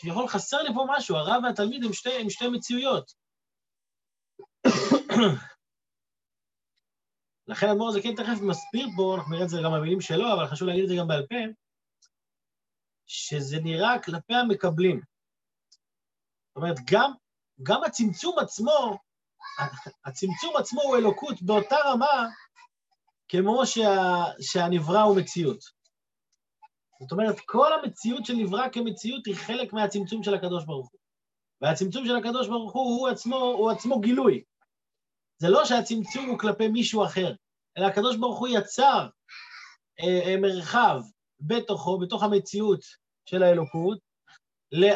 כביכול 0.00 0.28
חסר 0.28 0.62
לי 0.62 0.74
פה 0.74 0.86
משהו, 0.88 1.16
הרב 1.16 1.42
והתלמיד 1.44 1.84
הם 1.84 1.92
שתי, 1.92 2.12
הם 2.20 2.30
שתי 2.30 2.48
מציאויות. 2.48 3.12
לכן 7.48 7.68
אדמו"ר 7.68 7.88
הזה 7.88 8.02
כן 8.02 8.14
תכף 8.14 8.40
מסביר 8.42 8.86
פה, 8.96 9.14
אנחנו 9.16 9.32
נראה 9.32 9.44
את 9.44 9.48
זה 9.48 9.58
גם 9.64 9.72
במילים 9.72 10.00
שלו, 10.00 10.32
אבל 10.34 10.46
חשוב 10.46 10.68
להגיד 10.68 10.82
את 10.82 10.88
זה 10.88 10.94
גם 10.98 11.08
בעל 11.08 11.26
פה, 11.26 11.36
שזה 13.06 13.56
נראה 13.62 14.02
כלפי 14.04 14.34
המקבלים. 14.34 15.00
זאת 16.48 16.56
אומרת, 16.56 16.76
גם, 16.90 17.12
גם 17.62 17.84
הצמצום 17.84 18.38
עצמו, 18.38 18.98
הצמצום 20.04 20.56
עצמו 20.56 20.82
הוא 20.82 20.96
אלוקות 20.96 21.42
באותה 21.42 21.76
רמה 21.84 22.28
כמו 23.36 23.66
שה, 23.66 24.24
שהנברא 24.40 25.02
הוא 25.02 25.16
מציאות. 25.16 25.58
זאת 27.00 27.12
אומרת, 27.12 27.36
כל 27.46 27.72
המציאות 27.72 28.26
של 28.26 28.34
נברא 28.34 28.68
כמציאות 28.68 29.26
היא 29.26 29.34
חלק 29.34 29.72
מהצמצום 29.72 30.22
של 30.22 30.34
הקדוש 30.34 30.64
ברוך 30.64 30.88
הוא. 30.92 31.00
והצמצום 31.60 32.06
של 32.06 32.16
הקדוש 32.16 32.48
ברוך 32.48 32.72
הוא 32.72 32.98
הוא 32.98 33.08
עצמו, 33.08 33.36
הוא 33.36 33.70
עצמו 33.70 34.00
גילוי. 34.00 34.42
זה 35.38 35.48
לא 35.48 35.64
שהצמצום 35.64 36.26
הוא 36.28 36.38
כלפי 36.38 36.68
מישהו 36.68 37.04
אחר, 37.04 37.34
אלא 37.78 37.86
הקדוש 37.86 38.16
ברוך 38.16 38.38
הוא 38.38 38.48
יצר 38.48 39.08
אה, 40.00 40.20
אה, 40.26 40.36
מרחב 40.40 41.00
בתוכו, 41.40 41.98
בתוך 41.98 42.22
המציאות 42.22 42.80
של 43.24 43.42
האלוקות, 43.42 43.98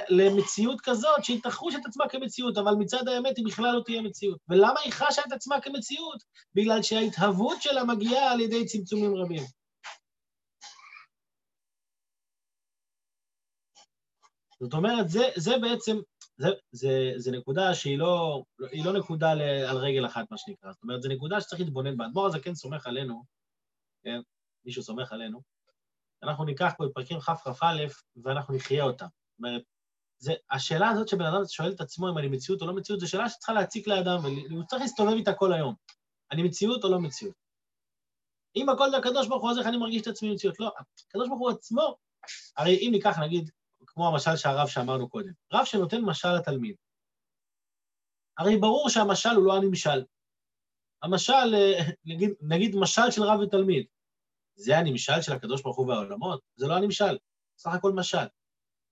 למציאות 0.09 0.81
כזאת 0.81 1.25
שהיא 1.25 1.41
תחוש 1.43 1.75
את 1.75 1.87
עצמה 1.87 2.09
כמציאות, 2.09 2.59
אבל 2.59 2.73
מצד 2.79 3.09
האמת 3.09 3.37
היא 3.37 3.47
בכלל 3.47 3.75
לא 3.75 3.83
תהיה 3.85 4.03
מציאות. 4.03 4.39
ולמה 4.49 4.81
היא 4.85 4.93
חשה 4.93 5.23
את 5.27 5.33
עצמה 5.33 5.61
כמציאות? 5.61 6.23
בגלל 6.55 6.83
שההתהוות 6.83 7.63
שלה 7.63 7.85
מגיעה 7.85 8.33
על 8.33 8.41
ידי 8.41 8.67
צמצומים 8.67 9.17
רבים. 9.17 9.43
זאת 14.61 14.75
אומרת, 14.75 15.09
זה, 15.09 15.23
זה 15.37 15.59
בעצם, 15.63 15.97
זה, 16.37 16.49
זה, 16.73 17.13
זה 17.17 17.31
נקודה 17.31 17.75
שהיא 17.75 17.99
לא, 17.99 18.43
לא 18.59 18.93
נקודה 18.93 19.35
ל, 19.35 19.41
על 19.41 19.77
רגל 19.77 20.07
אחת, 20.07 20.31
מה 20.31 20.39
שנקרא. 20.39 20.73
זאת 20.73 20.83
אומרת, 20.83 21.03
זו 21.03 21.09
נקודה 21.09 21.41
שצריך 21.41 21.61
להתבונן 21.61 21.97
בה. 21.97 22.05
האדמו"ר 22.05 22.27
הזה 22.27 22.41
כן 22.41 22.55
סומך 22.55 22.87
עלינו, 22.87 23.23
כן? 24.03 24.21
מישהו 24.65 24.83
סומך 24.83 25.13
עלינו. 25.13 25.43
אנחנו 26.23 26.45
ניקח 26.45 26.73
פה 26.77 26.85
את 26.85 26.91
פרקים 26.95 27.21
כ"כ"א 27.21 27.87
ואנחנו 28.25 28.55
נחיה 28.55 28.85
אותם. 28.85 29.07
אומרת, 29.39 29.63
זה, 30.19 30.33
השאלה 30.51 30.89
הזאת 30.89 31.09
שבן 31.09 31.25
אדם 31.25 31.43
שואל 31.49 31.73
את 31.73 31.81
עצמו 31.81 32.09
אם 32.11 32.19
אני 32.19 32.29
מציאות 32.29 32.63
או 32.63 32.67
לא 32.67 32.75
מציאות, 32.75 33.01
זו 33.01 33.11
שאלה 33.11 33.29
שצריכה 33.29 33.53
להציק 33.53 33.87
לאדם, 33.87 34.19
והוא 34.51 34.65
צריך 34.65 34.83
להסתובב 34.83 35.13
איתה 35.13 35.35
כל 35.35 35.53
היום. 35.53 35.75
אני 36.33 36.43
מציאות 36.43 36.85
או 36.85 36.91
לא 36.91 36.99
מציאות? 37.01 37.35
אם 38.57 38.69
הכל 38.69 38.91
זה 38.91 38.97
הקדוש 38.97 39.29
ברוך 39.29 39.43
הוא, 39.43 39.51
אז 39.51 39.59
איך 39.59 39.67
אני 39.67 39.77
מרגיש 39.77 40.03
את 40.03 40.07
עצמי 40.07 40.35
מציאות? 40.35 40.61
לא, 40.61 40.73
הקדוש 41.09 41.29
ברוך 41.29 41.41
הוא 41.41 41.51
עצמו, 41.51 41.97
הרי 42.57 42.77
אם 42.77 42.89
ניקח, 42.93 43.19
נגיד, 43.19 43.51
כמו 43.87 44.09
המשל 44.09 44.37
שהרב 44.37 44.69
שאמרנו 44.69 45.09
קודם, 45.09 45.33
רב 45.53 45.65
שנותן 45.65 46.01
משל 46.01 46.33
לתלמיד, 46.33 46.77
הרי 48.39 48.57
ברור 48.57 48.89
שהמשל 48.89 49.29
הוא 49.29 49.45
לא 49.45 49.57
הנמשל. 49.57 50.05
המשל, 51.03 51.55
אה, 51.55 51.81
נגיד, 52.05 52.31
נגיד 52.41 52.77
משל 52.77 53.11
של 53.11 53.23
רב 53.23 53.41
ותלמיד, 53.41 53.87
זה 54.55 54.79
הנמשל 54.79 55.23
של 55.23 55.33
הקדוש 55.33 55.63
ברוך 55.63 55.77
הוא 55.77 55.89
והעולמות? 55.89 56.41
זה 56.57 56.67
לא 56.67 56.77
הנמשל, 56.77 57.19
סך 57.59 57.71
הכל 57.75 57.93
משל. 57.93 58.27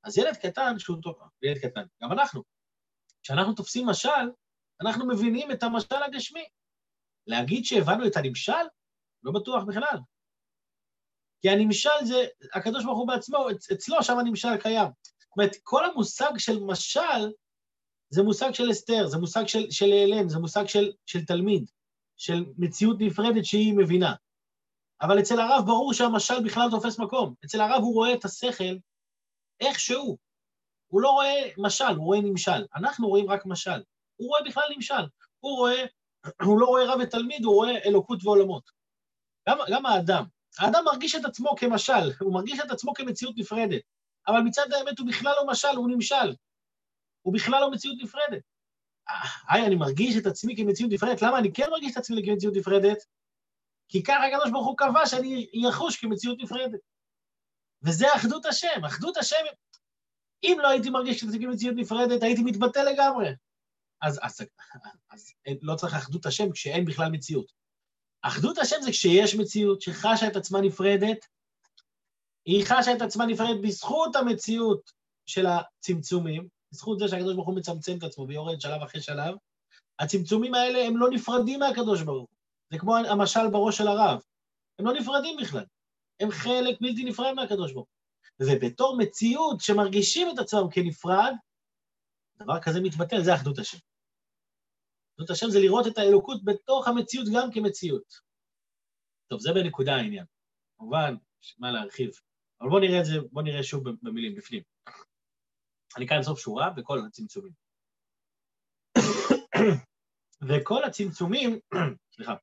אז 0.07 0.19
ילד 0.19 0.37
קטן 0.37 0.79
שהוא 0.79 0.97
טוב, 1.03 1.15
ילד 1.43 1.59
קטן, 1.59 1.83
גם 2.03 2.13
אנחנו, 2.13 2.43
כשאנחנו 3.23 3.55
תופסים 3.55 3.87
משל, 3.87 4.31
אנחנו 4.81 5.07
מבינים 5.07 5.53
את 5.53 5.63
המשל 5.63 6.03
הגשמי. 6.07 6.45
להגיד 7.27 7.65
שהבנו 7.65 8.07
את 8.07 8.17
הנמשל? 8.17 8.53
לא 9.23 9.33
בטוח 9.33 9.65
בכלל. 9.65 9.99
כי 11.41 11.51
הנמשל 11.51 12.05
זה, 12.05 12.25
הקדוש 12.55 12.85
ברוך 12.85 12.99
הוא 12.99 13.09
בעצמו, 13.09 13.47
אצלו 13.73 14.03
שם 14.03 14.19
הנמשל 14.19 14.57
קיים. 14.57 14.89
זאת 15.19 15.37
אומרת, 15.37 15.57
כל 15.63 15.85
המושג 15.85 16.39
של 16.39 16.59
משל 16.59 17.33
זה 18.11 18.23
מושג 18.23 18.51
של 18.53 18.71
אסתר, 18.71 19.07
זה 19.07 19.19
מושג 19.19 19.47
של, 19.47 19.71
של 19.71 19.93
העלם, 19.93 20.29
זה 20.29 20.39
מושג 20.39 20.67
של, 20.67 20.93
של 21.07 21.25
תלמיד, 21.25 21.71
של 22.17 22.45
מציאות 22.59 22.97
נפרדת 23.01 23.45
שהיא 23.45 23.75
מבינה. 23.77 24.15
אבל 25.03 25.21
אצל 25.21 25.41
הרב 25.41 25.67
ברור 25.67 25.93
שהמשל 25.93 26.45
בכלל 26.45 26.69
תופס 26.71 26.99
מקום. 26.99 27.35
אצל 27.45 27.61
הרב 27.61 27.83
הוא 27.83 27.95
רואה 27.95 28.15
את 28.15 28.25
השכל 28.25 28.77
איכשהו. 29.61 30.17
הוא 30.87 31.01
לא 31.01 31.11
רואה 31.11 31.49
משל, 31.59 31.95
הוא 31.97 32.05
רואה 32.05 32.21
נמשל. 32.21 32.65
אנחנו 32.77 33.09
רואים 33.09 33.31
רק 33.31 33.47
משל. 33.47 33.83
הוא 34.17 34.29
רואה 34.29 34.41
בכלל 34.47 34.65
נמשל. 34.75 35.07
הוא 35.41 35.57
רואה, 35.57 35.85
הוא 36.47 36.61
לא 36.61 36.67
רואה 36.67 36.93
רב 36.93 37.01
ותלמיד, 37.03 37.45
הוא 37.45 37.55
רואה 37.55 37.85
אלוקות 37.85 38.25
ועולמות. 38.25 38.71
גם, 39.49 39.59
גם 39.71 39.87
האדם. 39.87 40.25
האדם 40.59 40.85
מרגיש 40.85 41.15
את 41.15 41.25
עצמו 41.25 41.57
כמשל, 41.57 42.13
הוא 42.21 42.35
מרגיש 42.35 42.61
את 42.61 42.71
עצמו 42.71 42.95
כמציאות 42.95 43.35
נפרדת. 43.39 43.83
אבל 44.29 44.41
מצד 44.41 44.73
האמת 44.73 44.99
הוא 44.99 45.09
בכלל 45.09 45.33
לא 45.37 45.47
משל, 45.47 45.77
הוא 45.77 45.89
נמשל. 45.89 46.35
הוא 47.23 47.35
בכלל 47.35 47.61
לא 47.61 47.71
מציאות 47.71 47.97
נפרדת. 48.03 48.43
היי, 49.49 49.67
אני 49.67 49.75
מרגיש 49.75 50.17
את 50.17 50.27
עצמי 50.27 50.57
כמציאות 50.57 50.93
נפרדת. 50.93 51.23
למה 51.23 51.39
אני 51.39 51.53
כן 51.53 51.71
מרגיש 51.71 51.93
את 51.93 51.97
עצמי 51.97 52.23
כמציאות 52.27 52.57
נפרדת? 52.57 52.99
כי 53.89 54.03
ככה 54.03 54.27
הקדוש 54.27 54.51
ברוך 54.51 54.67
הוא 54.67 54.77
קבע 54.77 55.07
שאני 55.07 55.69
אחוש 55.71 55.97
כמציאות 55.97 56.39
נפרדת. 56.41 56.81
וזה 57.87 58.07
אחדות 58.17 58.47
השם. 58.47 58.85
אחדות 58.87 59.17
השם, 59.17 59.45
אם 60.43 60.59
לא 60.63 60.69
הייתי 60.69 60.91
מרגיש 60.91 61.21
שזה 61.21 61.39
כמציאות 61.39 61.77
נפרדת, 61.77 62.23
הייתי 62.23 62.43
מתבטא 62.43 62.79
לגמרי. 62.79 63.29
אז, 64.03 64.21
אז, 64.23 64.41
אז 65.11 65.33
לא 65.63 65.75
צריך 65.75 65.95
אחדות 65.95 66.27
השם 66.27 66.53
כשאין 66.53 66.85
בכלל 66.85 67.09
מציאות. 67.11 67.53
אחדות 68.23 68.59
השם 68.59 68.77
זה 68.81 68.91
כשיש 68.91 69.35
מציאות 69.35 69.83
שחשה 69.83 70.27
את 70.27 70.37
עצמה 70.37 70.61
נפרדת, 70.61 71.27
היא 72.45 72.65
חשה 72.65 72.93
את 72.97 73.03
עצמה 73.03 73.27
נפרדת 73.27 73.61
בזכות 73.63 74.17
המציאות 74.17 74.93
של 75.27 75.47
הצמצומים, 75.47 76.49
בזכות 76.73 76.99
זה 76.99 77.09
שהקדוש 77.09 77.35
ברוך 77.35 77.49
הוא 77.49 77.57
מצמצם 77.57 77.99
את 77.99 78.03
עצמו 78.03 78.29
ויורד 78.29 78.61
שלב 78.61 78.83
אחרי 78.83 79.01
שלב, 79.01 79.35
הצמצומים 79.99 80.55
האלה 80.55 80.87
הם 80.87 80.97
לא 80.97 81.11
נפרדים 81.11 81.61
מהקדוש 81.61 82.03
ברוך 82.03 82.31
הוא. 82.31 82.37
זה 82.71 82.79
כמו 82.79 82.97
המשל 82.97 83.51
בראש 83.53 83.79
של 83.79 83.89
הרב. 83.89 84.21
הם 84.79 84.87
לא 84.87 84.93
נפרדים 84.93 85.37
בכלל. 85.41 85.65
הם 86.21 86.31
חלק 86.31 86.77
בלתי 86.81 87.05
נפרד 87.05 87.33
מהקדוש 87.35 87.73
ברוך 87.73 87.89
הוא. 87.89 87.97
ובתור 88.51 88.99
מציאות 88.99 89.61
שמרגישים 89.61 90.29
את 90.35 90.39
עצמם 90.39 90.71
כנפרד, 90.73 91.33
דבר 92.37 92.61
כזה 92.63 92.81
מתבטל, 92.81 93.23
זה 93.23 93.35
אחדות 93.35 93.59
השם. 93.59 93.79
אחדות 95.15 95.31
השם 95.31 95.47
זה 95.51 95.59
לראות 95.59 95.87
את 95.87 95.99
האלוקות 95.99 96.45
בתוך 96.45 96.89
המציאות 96.89 97.27
גם 97.35 97.49
כמציאות. 97.53 98.15
טוב, 99.29 99.41
זה 99.41 99.51
בנקודה 99.55 99.97
העניין. 99.97 100.25
כמובן, 100.79 101.15
מה 101.59 101.71
להרחיב. 101.71 102.11
אבל 102.61 102.69
בואו 102.69 102.81
נראה 102.81 103.01
את 103.01 103.05
זה, 103.05 103.13
בואו 103.33 103.45
נראה 103.45 103.63
שוב 103.63 103.85
במילים, 104.03 104.35
בפנים. 104.35 104.63
אני 105.97 106.07
אקרא 106.07 106.19
לסוף 106.19 106.39
שורה 106.39 106.71
בכל 106.71 106.99
הצמצומים. 107.07 107.53
וכל 110.49 110.85
הצמצומים, 110.85 111.59
סליחה, 112.15 112.35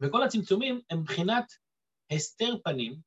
וכל 0.00 0.22
הצמצומים 0.22 0.80
הם 0.90 1.00
מבחינת 1.00 1.52
הסתר 2.10 2.54
פנים, 2.64 3.00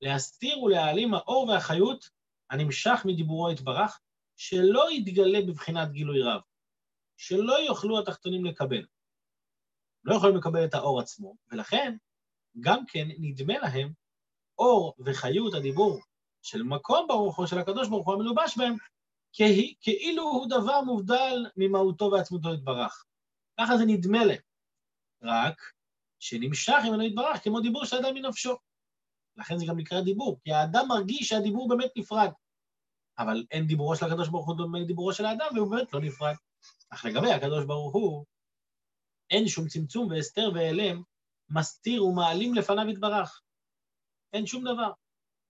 להסתיר 0.00 0.62
ולהעלים 0.62 1.14
האור 1.14 1.48
והחיות 1.48 2.10
הנמשך 2.50 3.02
מדיבורו 3.04 3.50
יתברך, 3.50 4.00
שלא 4.36 4.92
יתגלה 4.92 5.38
בבחינת 5.48 5.90
גילוי 5.90 6.22
רב, 6.22 6.40
שלא 7.16 7.52
יוכלו 7.52 7.98
התחתונים 7.98 8.44
לקבל. 8.44 8.86
לא 10.04 10.14
יכולים 10.14 10.36
לקבל 10.36 10.64
את 10.64 10.74
האור 10.74 11.00
עצמו, 11.00 11.34
ולכן 11.50 11.96
גם 12.60 12.86
כן 12.86 13.08
נדמה 13.18 13.58
להם 13.58 13.92
אור 14.58 14.94
וחיות 15.04 15.54
הדיבור 15.54 16.00
של 16.42 16.62
מקום 16.62 17.06
ברוך 17.08 17.36
הוא, 17.36 17.46
של 17.46 17.58
הקדוש 17.58 17.88
ברוך 17.88 18.06
הוא 18.06 18.14
המלובש 18.14 18.58
בהם, 18.58 18.74
כאילו 19.80 20.22
הוא 20.22 20.46
דבר 20.50 20.80
מובדל 20.80 21.46
ממהותו 21.56 22.10
ועצמותו 22.12 22.54
יתברך. 22.54 23.04
ככה 23.60 23.76
זה 23.76 23.84
נדמה 23.86 24.24
להם. 24.24 24.40
רק 25.22 25.72
שנמשך 26.18 26.78
ממנו 26.88 27.02
יתברך, 27.02 27.44
כמו 27.44 27.60
דיבור 27.60 27.84
של 27.84 27.96
אדם 27.96 28.14
מנפשו. 28.14 28.56
לכן 29.36 29.58
זה 29.58 29.64
גם 29.68 29.78
נקרא 29.78 30.00
דיבור, 30.00 30.38
כי 30.44 30.52
האדם 30.52 30.88
מרגיש 30.88 31.28
שהדיבור 31.28 31.68
באמת 31.68 31.90
נפרד. 31.96 32.30
אבל 33.18 33.44
אין 33.50 33.66
דיבורו 33.66 33.96
של 33.96 34.06
הקדוש 34.06 34.28
ברוך 34.28 34.46
הוא 34.46 34.56
דומה 34.56 34.78
לדיבורו 34.78 35.12
של 35.12 35.24
האדם, 35.24 35.46
והוא 35.54 35.70
באמת 35.70 35.92
לא 35.92 36.00
נפרד. 36.00 36.34
אך 36.90 37.04
לגבי 37.04 37.32
הקדוש 37.32 37.64
ברוך 37.64 37.94
הוא, 37.94 38.24
אין 39.30 39.48
שום 39.48 39.68
צמצום 39.68 40.10
והסתר 40.10 40.50
והיעלם, 40.54 41.02
מסתיר 41.50 42.04
ומעלים 42.04 42.54
לפניו 42.54 42.88
יתברך. 42.88 43.42
אין 44.32 44.46
שום 44.46 44.64
דבר. 44.64 44.90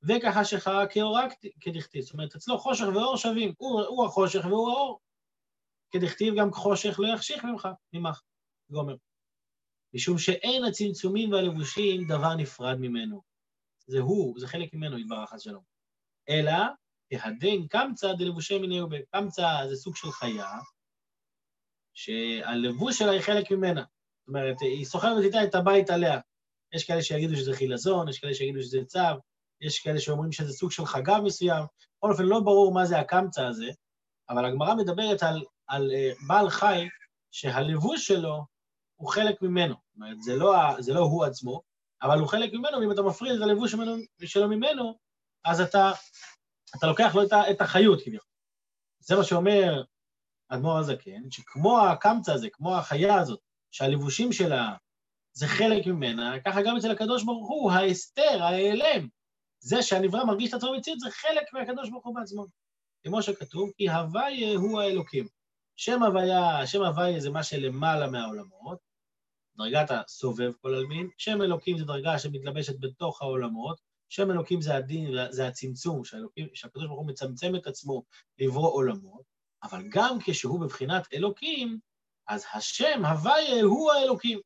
וככה 0.02 0.44
שחרה 0.44 0.86
כאורה 0.86 1.26
כדכתיב. 1.60 2.02
זאת 2.02 2.12
אומרת, 2.12 2.34
אצלו 2.34 2.58
חושך 2.58 2.84
ואור 2.94 3.16
שווים. 3.16 3.54
הוא, 3.58 3.80
הוא 3.80 4.06
החושך 4.06 4.44
והוא 4.44 4.70
האור. 4.70 5.00
כדכתיב 5.90 6.34
גם 6.38 6.52
חושך 6.52 7.00
לא 7.00 7.14
יחשיך 7.14 7.44
ממך, 7.44 7.68
ממך, 7.92 8.22
גומר. 8.70 8.96
משום 9.96 10.18
שאין 10.18 10.64
הצמצומים 10.64 11.32
והלבושים 11.32 12.06
דבר 12.06 12.34
נפרד 12.34 12.76
ממנו. 12.80 13.22
זה 13.86 13.98
הוא, 13.98 14.40
זה 14.40 14.48
חלק 14.48 14.74
ממנו, 14.74 14.98
יתברך 14.98 15.32
השלום. 15.32 15.62
אלא, 16.28 16.52
תהדן 17.10 17.66
קמצא 17.68 18.12
דלבושי 18.12 18.58
מיני 18.58 18.80
ובי. 18.80 18.98
קמצא 19.12 19.66
זה 19.68 19.76
סוג 19.76 19.96
של 19.96 20.10
חיה, 20.10 20.58
שהלבוש 21.94 22.98
שלה 22.98 23.10
היא 23.10 23.20
חלק 23.20 23.50
ממנה. 23.50 23.80
זאת 23.80 24.28
אומרת, 24.28 24.56
היא 24.60 24.84
סוחבת 24.84 25.24
איתה 25.24 25.44
את 25.44 25.54
הבית 25.54 25.90
עליה. 25.90 26.20
יש 26.74 26.84
כאלה 26.84 27.02
שיגידו 27.02 27.36
שזה 27.36 27.52
חילזון, 27.52 28.08
יש 28.08 28.18
כאלה 28.18 28.34
שיגידו 28.34 28.62
שזה 28.62 28.84
צו, 28.86 29.20
יש 29.60 29.78
כאלה 29.78 30.00
שאומרים 30.00 30.32
שזה 30.32 30.52
סוג 30.52 30.70
של 30.70 30.86
חגב 30.86 31.20
מסוים. 31.24 31.64
בכל 31.98 32.10
אופן, 32.10 32.24
לא 32.24 32.40
ברור 32.40 32.74
מה 32.74 32.86
זה 32.86 32.98
הקמצא 32.98 33.46
הזה, 33.46 33.70
אבל 34.30 34.44
הגמרא 34.44 34.74
מדברת 34.74 35.22
על, 35.22 35.44
על 35.66 35.90
uh, 35.90 36.26
בעל 36.28 36.50
חי 36.50 36.88
שהלבוש 37.30 38.06
שלו 38.06 38.44
הוא 38.96 39.10
חלק 39.10 39.42
ממנו. 39.42 39.85
אומרת, 39.96 40.22
זה 40.22 40.36
לא, 40.36 40.54
זה 40.78 40.92
לא 40.92 41.00
הוא 41.00 41.24
עצמו, 41.24 41.62
אבל 42.02 42.18
הוא 42.18 42.28
חלק 42.28 42.52
ממנו, 42.52 42.78
ואם 42.80 42.92
אתה 42.92 43.02
מפריד 43.02 43.36
את 43.36 43.42
הלבוש 43.42 43.74
שלו 44.24 44.48
ממנו, 44.48 44.98
אז 45.44 45.60
אתה, 45.60 45.92
אתה 46.78 46.86
לוקח 46.86 47.14
לו 47.14 47.22
את 47.50 47.60
החיות 47.60 48.02
כביכול. 48.04 48.28
זה 49.00 49.16
מה 49.16 49.24
שאומר 49.24 49.82
אדמו"ר 50.48 50.78
הזקן, 50.78 51.30
שכמו 51.30 51.80
הקמצא 51.80 52.32
הזה, 52.32 52.48
כמו 52.52 52.76
החיה 52.76 53.20
הזאת, 53.20 53.40
שהלבושים 53.70 54.32
שלה 54.32 54.74
זה 55.32 55.46
חלק 55.46 55.86
ממנה, 55.86 56.40
ככה 56.44 56.62
גם 56.62 56.76
אצל 56.76 56.90
הקדוש 56.90 57.24
ברוך 57.24 57.48
הוא, 57.48 57.72
ההסתר, 57.72 58.42
ההיעלם, 58.42 59.08
זה 59.60 59.82
שהנברא 59.82 60.24
מרגיש 60.24 60.48
את 60.50 60.54
עצמו 60.54 60.72
במציאות, 60.72 61.00
זה 61.00 61.10
חלק 61.10 61.52
מהקדוש 61.52 61.90
ברוך 61.90 62.06
הוא 62.06 62.14
בעצמו. 62.14 62.46
כמו 63.04 63.22
שכתוב, 63.22 63.70
כי 63.76 63.90
הוויה 63.90 64.56
הוא 64.56 64.80
האלוקים. 64.80 65.28
שם 65.76 66.02
הוויה, 66.02 66.66
שם 66.66 66.82
הוויה 66.82 67.20
זה 67.20 67.30
מה 67.30 67.42
שלמעלה 67.42 68.10
מהעולמות, 68.10 68.78
דרגת 69.56 69.90
הסובב 69.90 70.52
כל 70.60 70.74
עלמין, 70.74 71.08
שם 71.18 71.42
אלוקים 71.42 71.78
זה 71.78 71.84
דרגה 71.84 72.18
שמתלבשת 72.18 72.80
בתוך 72.80 73.22
העולמות, 73.22 73.80
שם 74.08 74.30
אלוקים 74.30 74.60
זה 74.60 74.74
הדין, 74.76 75.14
זה 75.30 75.48
הצמצום, 75.48 76.02
שהקדוש 76.54 76.86
ברוך 76.86 76.98
הוא 76.98 77.06
מצמצם 77.06 77.56
את 77.56 77.66
עצמו 77.66 78.02
לברוא 78.38 78.72
עולמות, 78.72 79.22
אבל 79.62 79.82
גם 79.88 80.18
כשהוא 80.24 80.60
בבחינת 80.60 81.06
אלוקים, 81.14 81.78
אז 82.28 82.44
השם, 82.54 83.04
הוויה, 83.04 83.62
הוא 83.62 83.92
האלוקים. 83.92 84.40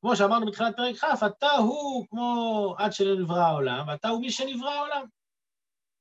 כמו 0.00 0.16
שאמרנו 0.16 0.46
בתחילת 0.46 0.76
פרק 0.76 0.96
כ', 0.96 1.22
אתה 1.26 1.50
הוא 1.50 2.06
כמו 2.10 2.74
עד 2.78 2.92
שנברא 2.92 3.40
העולם, 3.40 3.88
ואתה 3.88 4.08
הוא 4.08 4.20
מי 4.20 4.30
שנברא 4.30 4.70
העולם. 4.70 5.06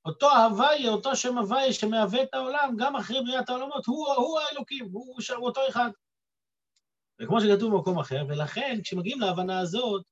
אותו 0.05 0.31
הוויה, 0.31 0.91
אותו 0.91 1.15
שם 1.15 1.37
הוויה 1.37 1.73
שמהווה 1.73 2.23
את 2.23 2.33
העולם, 2.33 2.75
גם 2.77 2.95
אחרי 2.95 3.21
בריאת 3.21 3.49
העולמות, 3.49 3.85
הוא, 3.85 4.13
הוא 4.13 4.39
האלוקים, 4.39 4.89
הוא, 4.91 5.15
הוא 5.37 5.45
אותו 5.45 5.61
אחד. 5.69 5.89
וכמו 7.23 7.41
שכתוב 7.41 7.73
במקום 7.73 7.99
אחר, 7.99 8.25
ולכן 8.27 8.79
כשמגיעים 8.83 9.19
להבנה 9.19 9.59
הזאת, 9.59 10.03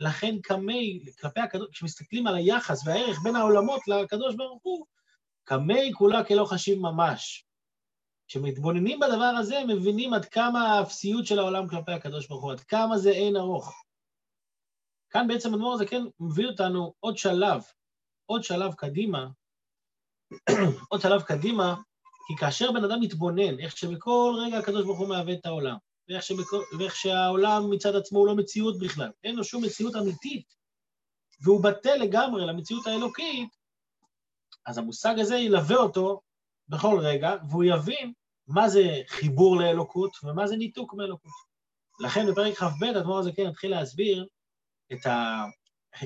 לכן 0.00 0.38
קמי, 0.42 1.04
כלפי 1.20 1.40
הקדוש, 1.40 1.68
כשמסתכלים 1.70 2.26
על 2.26 2.36
היחס 2.36 2.86
והערך 2.86 3.18
בין 3.22 3.36
העולמות 3.36 3.80
לקדוש 3.88 4.34
ברוך 4.34 4.62
הוא, 4.62 4.86
קמי 5.44 5.92
כולה 5.94 6.24
כלא 6.24 6.44
חשיב 6.44 6.78
ממש. 6.78 7.46
כשמתבוננים 8.28 9.00
בדבר 9.00 9.32
הזה, 9.38 9.64
מבינים 9.68 10.14
עד 10.14 10.24
כמה 10.24 10.60
האפסיות 10.60 11.26
של 11.26 11.38
העולם 11.38 11.68
כלפי 11.68 11.92
הקדוש 11.92 12.26
ברוך 12.28 12.42
הוא, 12.42 12.52
עד 12.52 12.60
כמה 12.60 12.98
זה 12.98 13.10
אין 13.10 13.36
ארוך. 13.36 13.84
כאן 15.10 15.28
בעצם 15.28 15.54
הדמור 15.54 15.74
הזה 15.74 15.86
כן 15.86 16.02
מביא 16.20 16.46
אותנו 16.46 16.94
עוד 17.00 17.18
שלב, 17.18 17.62
עוד 18.26 18.44
שלב 18.44 18.74
קדימה, 18.74 19.28
עוד 20.90 21.00
שלב 21.00 21.22
קדימה, 21.22 21.74
כי 22.26 22.36
כאשר 22.36 22.72
בן 22.72 22.84
אדם 22.84 23.00
מתבונן, 23.00 23.60
איך 23.60 23.76
שבכל 23.76 24.34
רגע 24.46 24.58
הקדוש 24.58 24.84
ברוך 24.84 24.98
הוא 24.98 25.08
מהווה 25.08 25.32
את 25.32 25.46
העולם, 25.46 25.76
ואיך, 26.08 26.22
שבכל, 26.22 26.62
ואיך 26.78 26.96
שהעולם 26.96 27.70
מצד 27.70 27.96
עצמו 27.96 28.18
הוא 28.18 28.26
לא 28.26 28.34
מציאות 28.34 28.78
בכלל, 28.78 29.10
אין 29.24 29.36
לו 29.36 29.44
שום 29.44 29.64
מציאות 29.64 29.96
אמיתית, 29.96 30.54
והוא 31.40 31.62
בטל 31.62 31.96
לגמרי 31.96 32.46
למציאות 32.46 32.86
האלוקית, 32.86 33.48
אז 34.66 34.78
המושג 34.78 35.14
הזה 35.18 35.36
ילווה 35.36 35.76
אותו 35.76 36.20
בכל 36.68 36.98
רגע, 37.02 37.34
והוא 37.50 37.64
יבין 37.64 38.12
מה 38.46 38.68
זה 38.68 39.00
חיבור 39.08 39.56
לאלוקות 39.56 40.16
ומה 40.24 40.46
זה 40.46 40.56
ניתוק 40.56 40.94
מאלוקות. 40.94 41.32
לכן 42.00 42.26
בפרק 42.30 42.54
כ"ב 42.54 42.84
הדבר 42.84 43.18
הזה 43.18 43.32
כן 43.32 43.46
התחיל 43.46 43.70
להסביר 43.70 44.26
את 44.92 45.06
ה... 45.06 45.44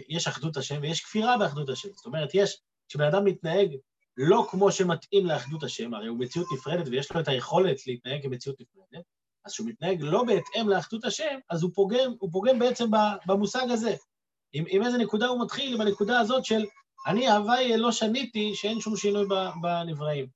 יש 0.09 0.27
אחדות 0.27 0.57
השם 0.57 0.79
ויש 0.83 1.01
כפירה 1.01 1.39
באחדות 1.39 1.69
השם. 1.69 1.89
זאת 1.95 2.07
אומרת, 2.07 2.31
יש, 2.35 2.63
כשבן 2.89 3.05
אדם 3.05 3.25
מתנהג 3.25 3.77
לא 4.17 4.47
כמו 4.51 4.73
שמתאים 4.73 5.27
לאחדות 5.27 5.63
השם, 5.63 5.95
הרי 5.95 6.09
הוא 6.09 6.19
מציאות 6.19 6.47
נפרדת 6.55 6.89
ויש 6.89 7.13
לו 7.13 7.21
את 7.21 7.29
היכולת 7.29 7.87
להתנהג 7.87 8.23
כמציאות 8.23 8.61
נפרדת, 8.61 9.05
אז 9.45 9.53
כשהוא 9.53 9.69
מתנהג 9.69 9.99
לא 10.01 10.25
בהתאם 10.25 10.69
לאחדות 10.69 11.05
השם, 11.05 11.39
אז 11.51 11.63
הוא 11.63 11.71
פוגם, 11.75 12.15
הוא 12.19 12.33
פוגם 12.33 12.59
בעצם 12.59 12.91
במושג 13.27 13.67
הזה. 13.71 13.95
עם, 14.53 14.65
עם 14.69 14.83
איזה 14.83 14.99
נקודה 14.99 15.27
הוא 15.27 15.43
מתחיל? 15.43 15.75
עם 15.75 15.81
הנקודה 15.81 16.21
הזאת 16.21 16.45
של 16.45 16.65
אני 17.07 17.31
הוואי 17.31 17.77
לא 17.77 17.93
שניתי, 17.93 18.55
שאין 18.55 18.81
שום 18.81 18.97
שינוי 18.97 19.27
בנבראים. 19.63 20.27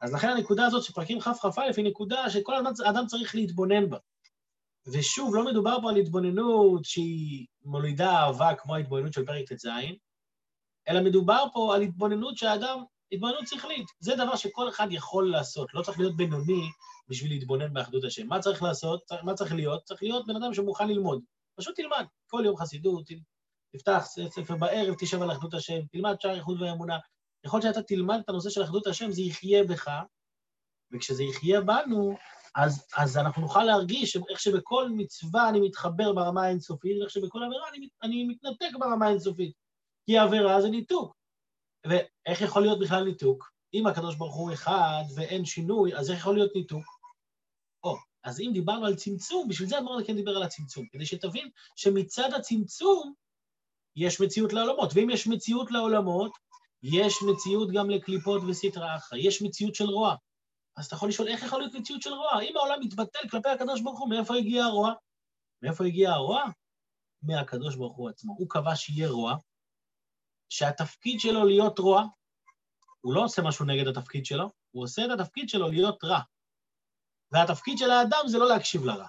אז 0.00 0.14
לכן 0.14 0.28
הנקודה 0.28 0.66
הזאת 0.66 0.82
שפרקים 0.82 1.20
כ"כ"א 1.20 1.60
היא 1.76 1.84
נקודה 1.84 2.30
שכל 2.30 2.54
אדם 2.84 3.06
צריך 3.06 3.34
להתבונן 3.34 3.90
בה. 3.90 3.98
ושוב, 4.92 5.34
לא 5.34 5.44
מדובר 5.44 5.76
פה 5.82 5.90
על 5.90 5.96
התבוננות 5.96 6.84
שהיא 6.84 7.46
מולידה 7.64 8.10
אהבה 8.10 8.54
כמו 8.54 8.74
ההתבוננות 8.74 9.12
של 9.12 9.26
פרק 9.26 9.52
ט"ז, 9.52 9.68
אלא 10.88 11.00
מדובר 11.00 11.44
פה 11.52 11.74
על 11.74 11.82
התבוננות 11.82 12.36
שהאדם, 12.36 12.84
התבוננות 13.12 13.48
שכלית. 13.48 13.86
זה 14.00 14.14
דבר 14.16 14.36
שכל 14.36 14.68
אחד 14.68 14.86
יכול 14.90 15.30
לעשות, 15.30 15.74
לא 15.74 15.82
צריך 15.82 15.98
להיות 15.98 16.16
בינוני 16.16 16.70
בשביל 17.08 17.30
להתבונן 17.30 17.72
באחדות 17.74 18.04
השם. 18.04 18.26
מה 18.26 18.38
צריך 18.38 18.62
לעשות? 18.62 19.02
מה 19.22 19.34
צריך 19.34 19.54
להיות? 19.54 19.84
צריך 19.84 20.02
להיות 20.02 20.26
בן 20.26 20.36
אדם 20.36 20.54
שמוכן 20.54 20.88
ללמוד. 20.88 21.22
פשוט 21.56 21.76
תלמד. 21.76 22.06
כל 22.26 22.42
יום 22.44 22.56
חסידות, 22.56 23.10
תפתח 23.72 24.04
ספר 24.06 24.56
בערב, 24.56 24.94
תשב 24.98 25.22
על 25.22 25.32
אחדות 25.32 25.54
השם, 25.54 25.86
תלמד 25.92 26.20
שער 26.20 26.34
איחוד 26.34 26.62
ואמונה. 26.62 26.98
ככל 27.46 27.62
שאתה 27.62 27.82
תלמד 27.82 28.18
את 28.24 28.28
הנושא 28.28 28.50
של 28.50 28.62
אחדות 28.62 28.86
השם, 28.86 29.10
זה 29.10 29.22
יחיה 29.22 29.64
בך, 29.64 29.90
וכשזה 30.92 31.24
יחיה 31.24 31.60
בנו, 31.60 32.16
אז, 32.56 32.86
אז 32.96 33.16
אנחנו 33.16 33.42
נוכל 33.42 33.64
להרגיש 33.64 34.16
איך 34.30 34.40
שבכל 34.40 34.88
מצווה 34.90 35.48
אני 35.48 35.60
מתחבר 35.60 36.12
ברמה 36.12 36.44
האינסופית, 36.44 37.00
ואיך 37.00 37.10
שבכל 37.10 37.42
עבירה 37.42 37.68
אני, 37.68 37.88
אני 38.02 38.24
מתנתק 38.24 38.76
ברמה 38.80 39.06
האינסופית. 39.06 39.52
כי 40.06 40.18
עבירה 40.18 40.60
זה 40.60 40.68
ניתוק. 40.68 41.15
ואיך 41.88 42.40
יכול 42.40 42.62
להיות 42.62 42.78
בכלל 42.80 43.04
ניתוק? 43.04 43.50
אם 43.74 43.86
הקדוש 43.86 44.16
ברוך 44.16 44.34
הוא 44.34 44.52
אחד 44.52 45.02
ואין 45.16 45.44
שינוי, 45.44 45.96
אז 45.96 46.10
איך 46.10 46.18
יכול 46.18 46.34
להיות 46.34 46.52
ניתוק? 46.54 46.84
או, 47.84 47.96
אז 48.24 48.40
אם 48.40 48.50
דיברנו 48.52 48.86
על 48.86 48.94
צמצום, 48.94 49.48
בשביל 49.48 49.68
זה 49.68 49.78
אמרנו 49.78 50.04
כן 50.06 50.16
דיבר 50.16 50.36
על 50.36 50.42
הצמצום, 50.42 50.86
כדי 50.92 51.06
שתבין 51.06 51.50
שמצד 51.76 52.32
הצמצום 52.34 53.14
יש 53.96 54.20
מציאות 54.20 54.52
לעולמות, 54.52 54.90
ואם 54.94 55.10
יש 55.10 55.26
מציאות 55.26 55.70
לעולמות, 55.70 56.32
יש 56.82 57.22
מציאות 57.22 57.70
גם 57.72 57.90
לקליפות 57.90 58.42
וסטרא 58.48 58.96
אחרא, 58.96 59.18
יש 59.18 59.42
מציאות 59.42 59.74
של 59.74 59.84
רוע. 59.84 60.14
אז 60.76 60.86
אתה 60.86 60.94
יכול 60.94 61.08
לשאול, 61.08 61.28
איך 61.28 61.42
יכול 61.42 61.58
להיות 61.58 61.74
מציאות 61.74 62.02
של 62.02 62.10
רוע? 62.10 62.40
אם 62.42 62.56
העולם 62.56 62.80
מתבטל 62.80 63.28
כלפי 63.30 63.48
הקדוש 63.48 63.80
ברוך 63.80 63.98
הוא, 63.98 64.10
מאיפה 64.10 64.36
הגיע 64.36 64.64
הרוע? 64.64 64.92
מאיפה 65.62 65.84
הגיע 65.84 66.10
הרוע? 66.12 66.42
מהקדוש 67.22 67.76
ברוך 67.76 67.96
הוא 67.96 68.08
עצמו. 68.08 68.34
הוא 68.38 68.48
קבע 68.50 68.76
שיהיה 68.76 69.08
רוע, 69.08 69.36
שהתפקיד 70.48 71.20
שלו 71.20 71.44
להיות 71.44 71.78
רוע, 71.78 72.04
הוא 73.00 73.14
לא 73.14 73.24
עושה 73.24 73.42
משהו 73.42 73.64
נגד 73.64 73.86
התפקיד 73.86 74.26
שלו, 74.26 74.50
הוא 74.70 74.84
עושה 74.84 75.04
את 75.04 75.10
התפקיד 75.20 75.48
שלו 75.48 75.68
להיות 75.68 76.04
רע. 76.04 76.20
והתפקיד 77.32 77.78
של 77.78 77.90
האדם 77.90 78.28
זה 78.28 78.38
לא 78.38 78.48
להקשיב 78.48 78.84
לרע. 78.84 79.08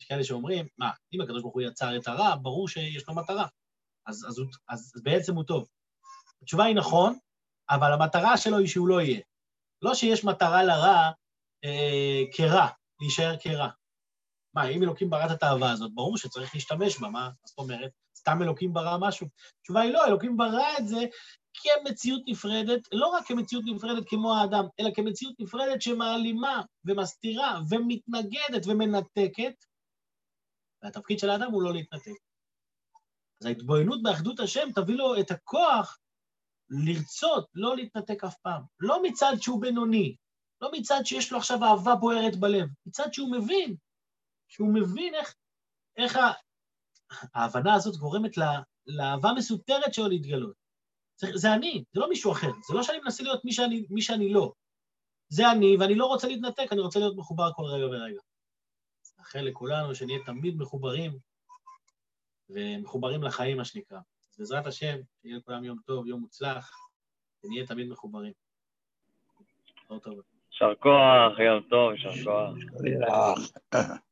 יש 0.00 0.06
כאלה 0.06 0.24
שאומרים, 0.24 0.66
מה, 0.78 0.90
אם 1.12 1.20
הקדוש 1.20 1.42
ברוך 1.42 1.54
הוא 1.54 1.62
יצר 1.62 1.96
את 1.96 2.08
הרע, 2.08 2.36
ברור 2.42 2.68
שיש 2.68 3.08
לו 3.08 3.14
מטרה. 3.14 3.46
אז, 4.06 4.26
אז, 4.28 4.40
אז, 4.68 4.92
אז 4.96 5.02
בעצם 5.02 5.34
הוא 5.34 5.44
טוב. 5.44 5.68
התשובה 6.42 6.64
היא 6.64 6.76
נכון, 6.76 7.18
אבל 7.70 7.92
המטרה 7.92 8.36
שלו 8.36 8.58
היא 8.58 8.66
שהוא 8.66 8.88
לא 8.88 9.00
יהיה. 9.00 9.20
לא 9.82 9.94
שיש 9.94 10.24
מטרה 10.24 10.62
לרע 10.62 11.10
אה, 11.64 12.22
כרע, 12.32 12.66
להישאר 13.00 13.36
כרע. 13.40 13.68
מה, 14.54 14.68
אם 14.68 14.82
אלוקים 14.82 15.10
ברא 15.10 15.26
את 15.26 15.30
התאווה 15.30 15.70
הזאת, 15.70 15.94
ברור 15.94 16.16
שצריך 16.16 16.54
להשתמש 16.54 16.98
בה, 16.98 17.08
מה 17.08 17.30
זאת 17.44 17.58
אומרת? 17.58 17.90
סתם 18.22 18.42
אלוקים 18.42 18.72
ברא 18.72 18.96
משהו? 19.00 19.26
התשובה 19.60 19.80
היא 19.80 19.92
לא, 19.92 20.06
אלוקים 20.06 20.36
ברא 20.36 20.78
את 20.78 20.88
זה 20.88 21.00
כמציאות 21.54 22.22
נפרדת, 22.26 22.88
לא 22.92 23.06
רק 23.06 23.26
כמציאות 23.26 23.64
נפרדת 23.66 24.08
כמו 24.08 24.34
האדם, 24.36 24.64
אלא 24.80 24.90
כמציאות 24.94 25.34
נפרדת 25.38 25.82
שמעלימה 25.82 26.62
ומסתירה 26.84 27.60
ומתנגדת 27.70 28.66
ומנתקת, 28.66 29.64
והתפקיד 30.82 31.18
של 31.18 31.30
האדם 31.30 31.50
הוא 31.52 31.62
לא 31.62 31.72
להתנתק. 31.72 32.20
אז 33.40 33.46
ההתבוננות 33.46 34.02
באחדות 34.02 34.40
השם 34.40 34.68
תביא 34.74 34.94
לו 34.94 35.20
את 35.20 35.30
הכוח 35.30 35.98
לרצות 36.70 37.46
לא 37.54 37.76
להתנתק 37.76 38.24
אף 38.24 38.36
פעם. 38.42 38.62
לא 38.80 39.02
מצד 39.02 39.32
שהוא 39.40 39.60
בינוני, 39.60 40.16
לא 40.60 40.70
מצד 40.72 41.00
שיש 41.04 41.32
לו 41.32 41.38
עכשיו 41.38 41.64
אהבה 41.64 41.94
בוערת 41.94 42.36
בלב, 42.36 42.68
מצד 42.86 43.12
שהוא 43.12 43.32
מבין, 43.32 43.76
שהוא 44.48 44.74
מבין 44.74 45.14
איך, 45.14 45.34
איך. 45.96 46.18
ההבנה 47.34 47.74
הזאת 47.74 47.96
גורמת 47.96 48.36
לה, 48.36 48.60
לאהבה 48.86 49.32
מסותרת 49.36 49.94
שלו 49.94 50.08
להתגלות. 50.08 50.54
זה, 51.16 51.30
זה 51.34 51.52
אני, 51.52 51.84
זה 51.92 52.00
לא 52.00 52.08
מישהו 52.08 52.32
אחר. 52.32 52.50
זה 52.68 52.74
לא 52.74 52.82
שאני 52.82 52.98
מנסה 52.98 53.22
להיות 53.22 53.44
מי 53.44 53.52
שאני, 53.52 53.86
מי 53.90 54.02
שאני 54.02 54.32
לא. 54.32 54.52
זה 55.28 55.50
אני, 55.50 55.76
ואני 55.76 55.94
לא 55.94 56.06
רוצה 56.06 56.28
להתנתק, 56.28 56.72
אני 56.72 56.80
רוצה 56.80 56.98
להיות 56.98 57.16
מחובר 57.16 57.52
כל 57.52 57.62
רגע 57.62 57.86
ורגע. 57.86 58.20
מאחל 59.18 59.40
לכולנו 59.40 59.94
שנהיה 59.94 60.18
תמיד 60.26 60.56
מחוברים, 60.56 61.18
ומחוברים 62.50 63.22
לחיים, 63.22 63.56
מה 63.56 63.64
שנקרא. 63.64 63.98
אז 64.30 64.38
בעזרת 64.38 64.66
השם, 64.66 64.96
שיהיה 65.22 65.36
לכולם 65.36 65.64
יום 65.64 65.78
טוב, 65.86 66.06
יום 66.06 66.20
מוצלח, 66.20 66.76
ונהיה 67.44 67.66
תמיד 67.66 67.88
מחוברים. 67.88 68.32
יישר 70.50 70.74
כוח, 70.80 71.38
יום 71.38 71.62
טוב, 71.70 71.92
יישר 71.92 72.24
כוח. 72.24 74.02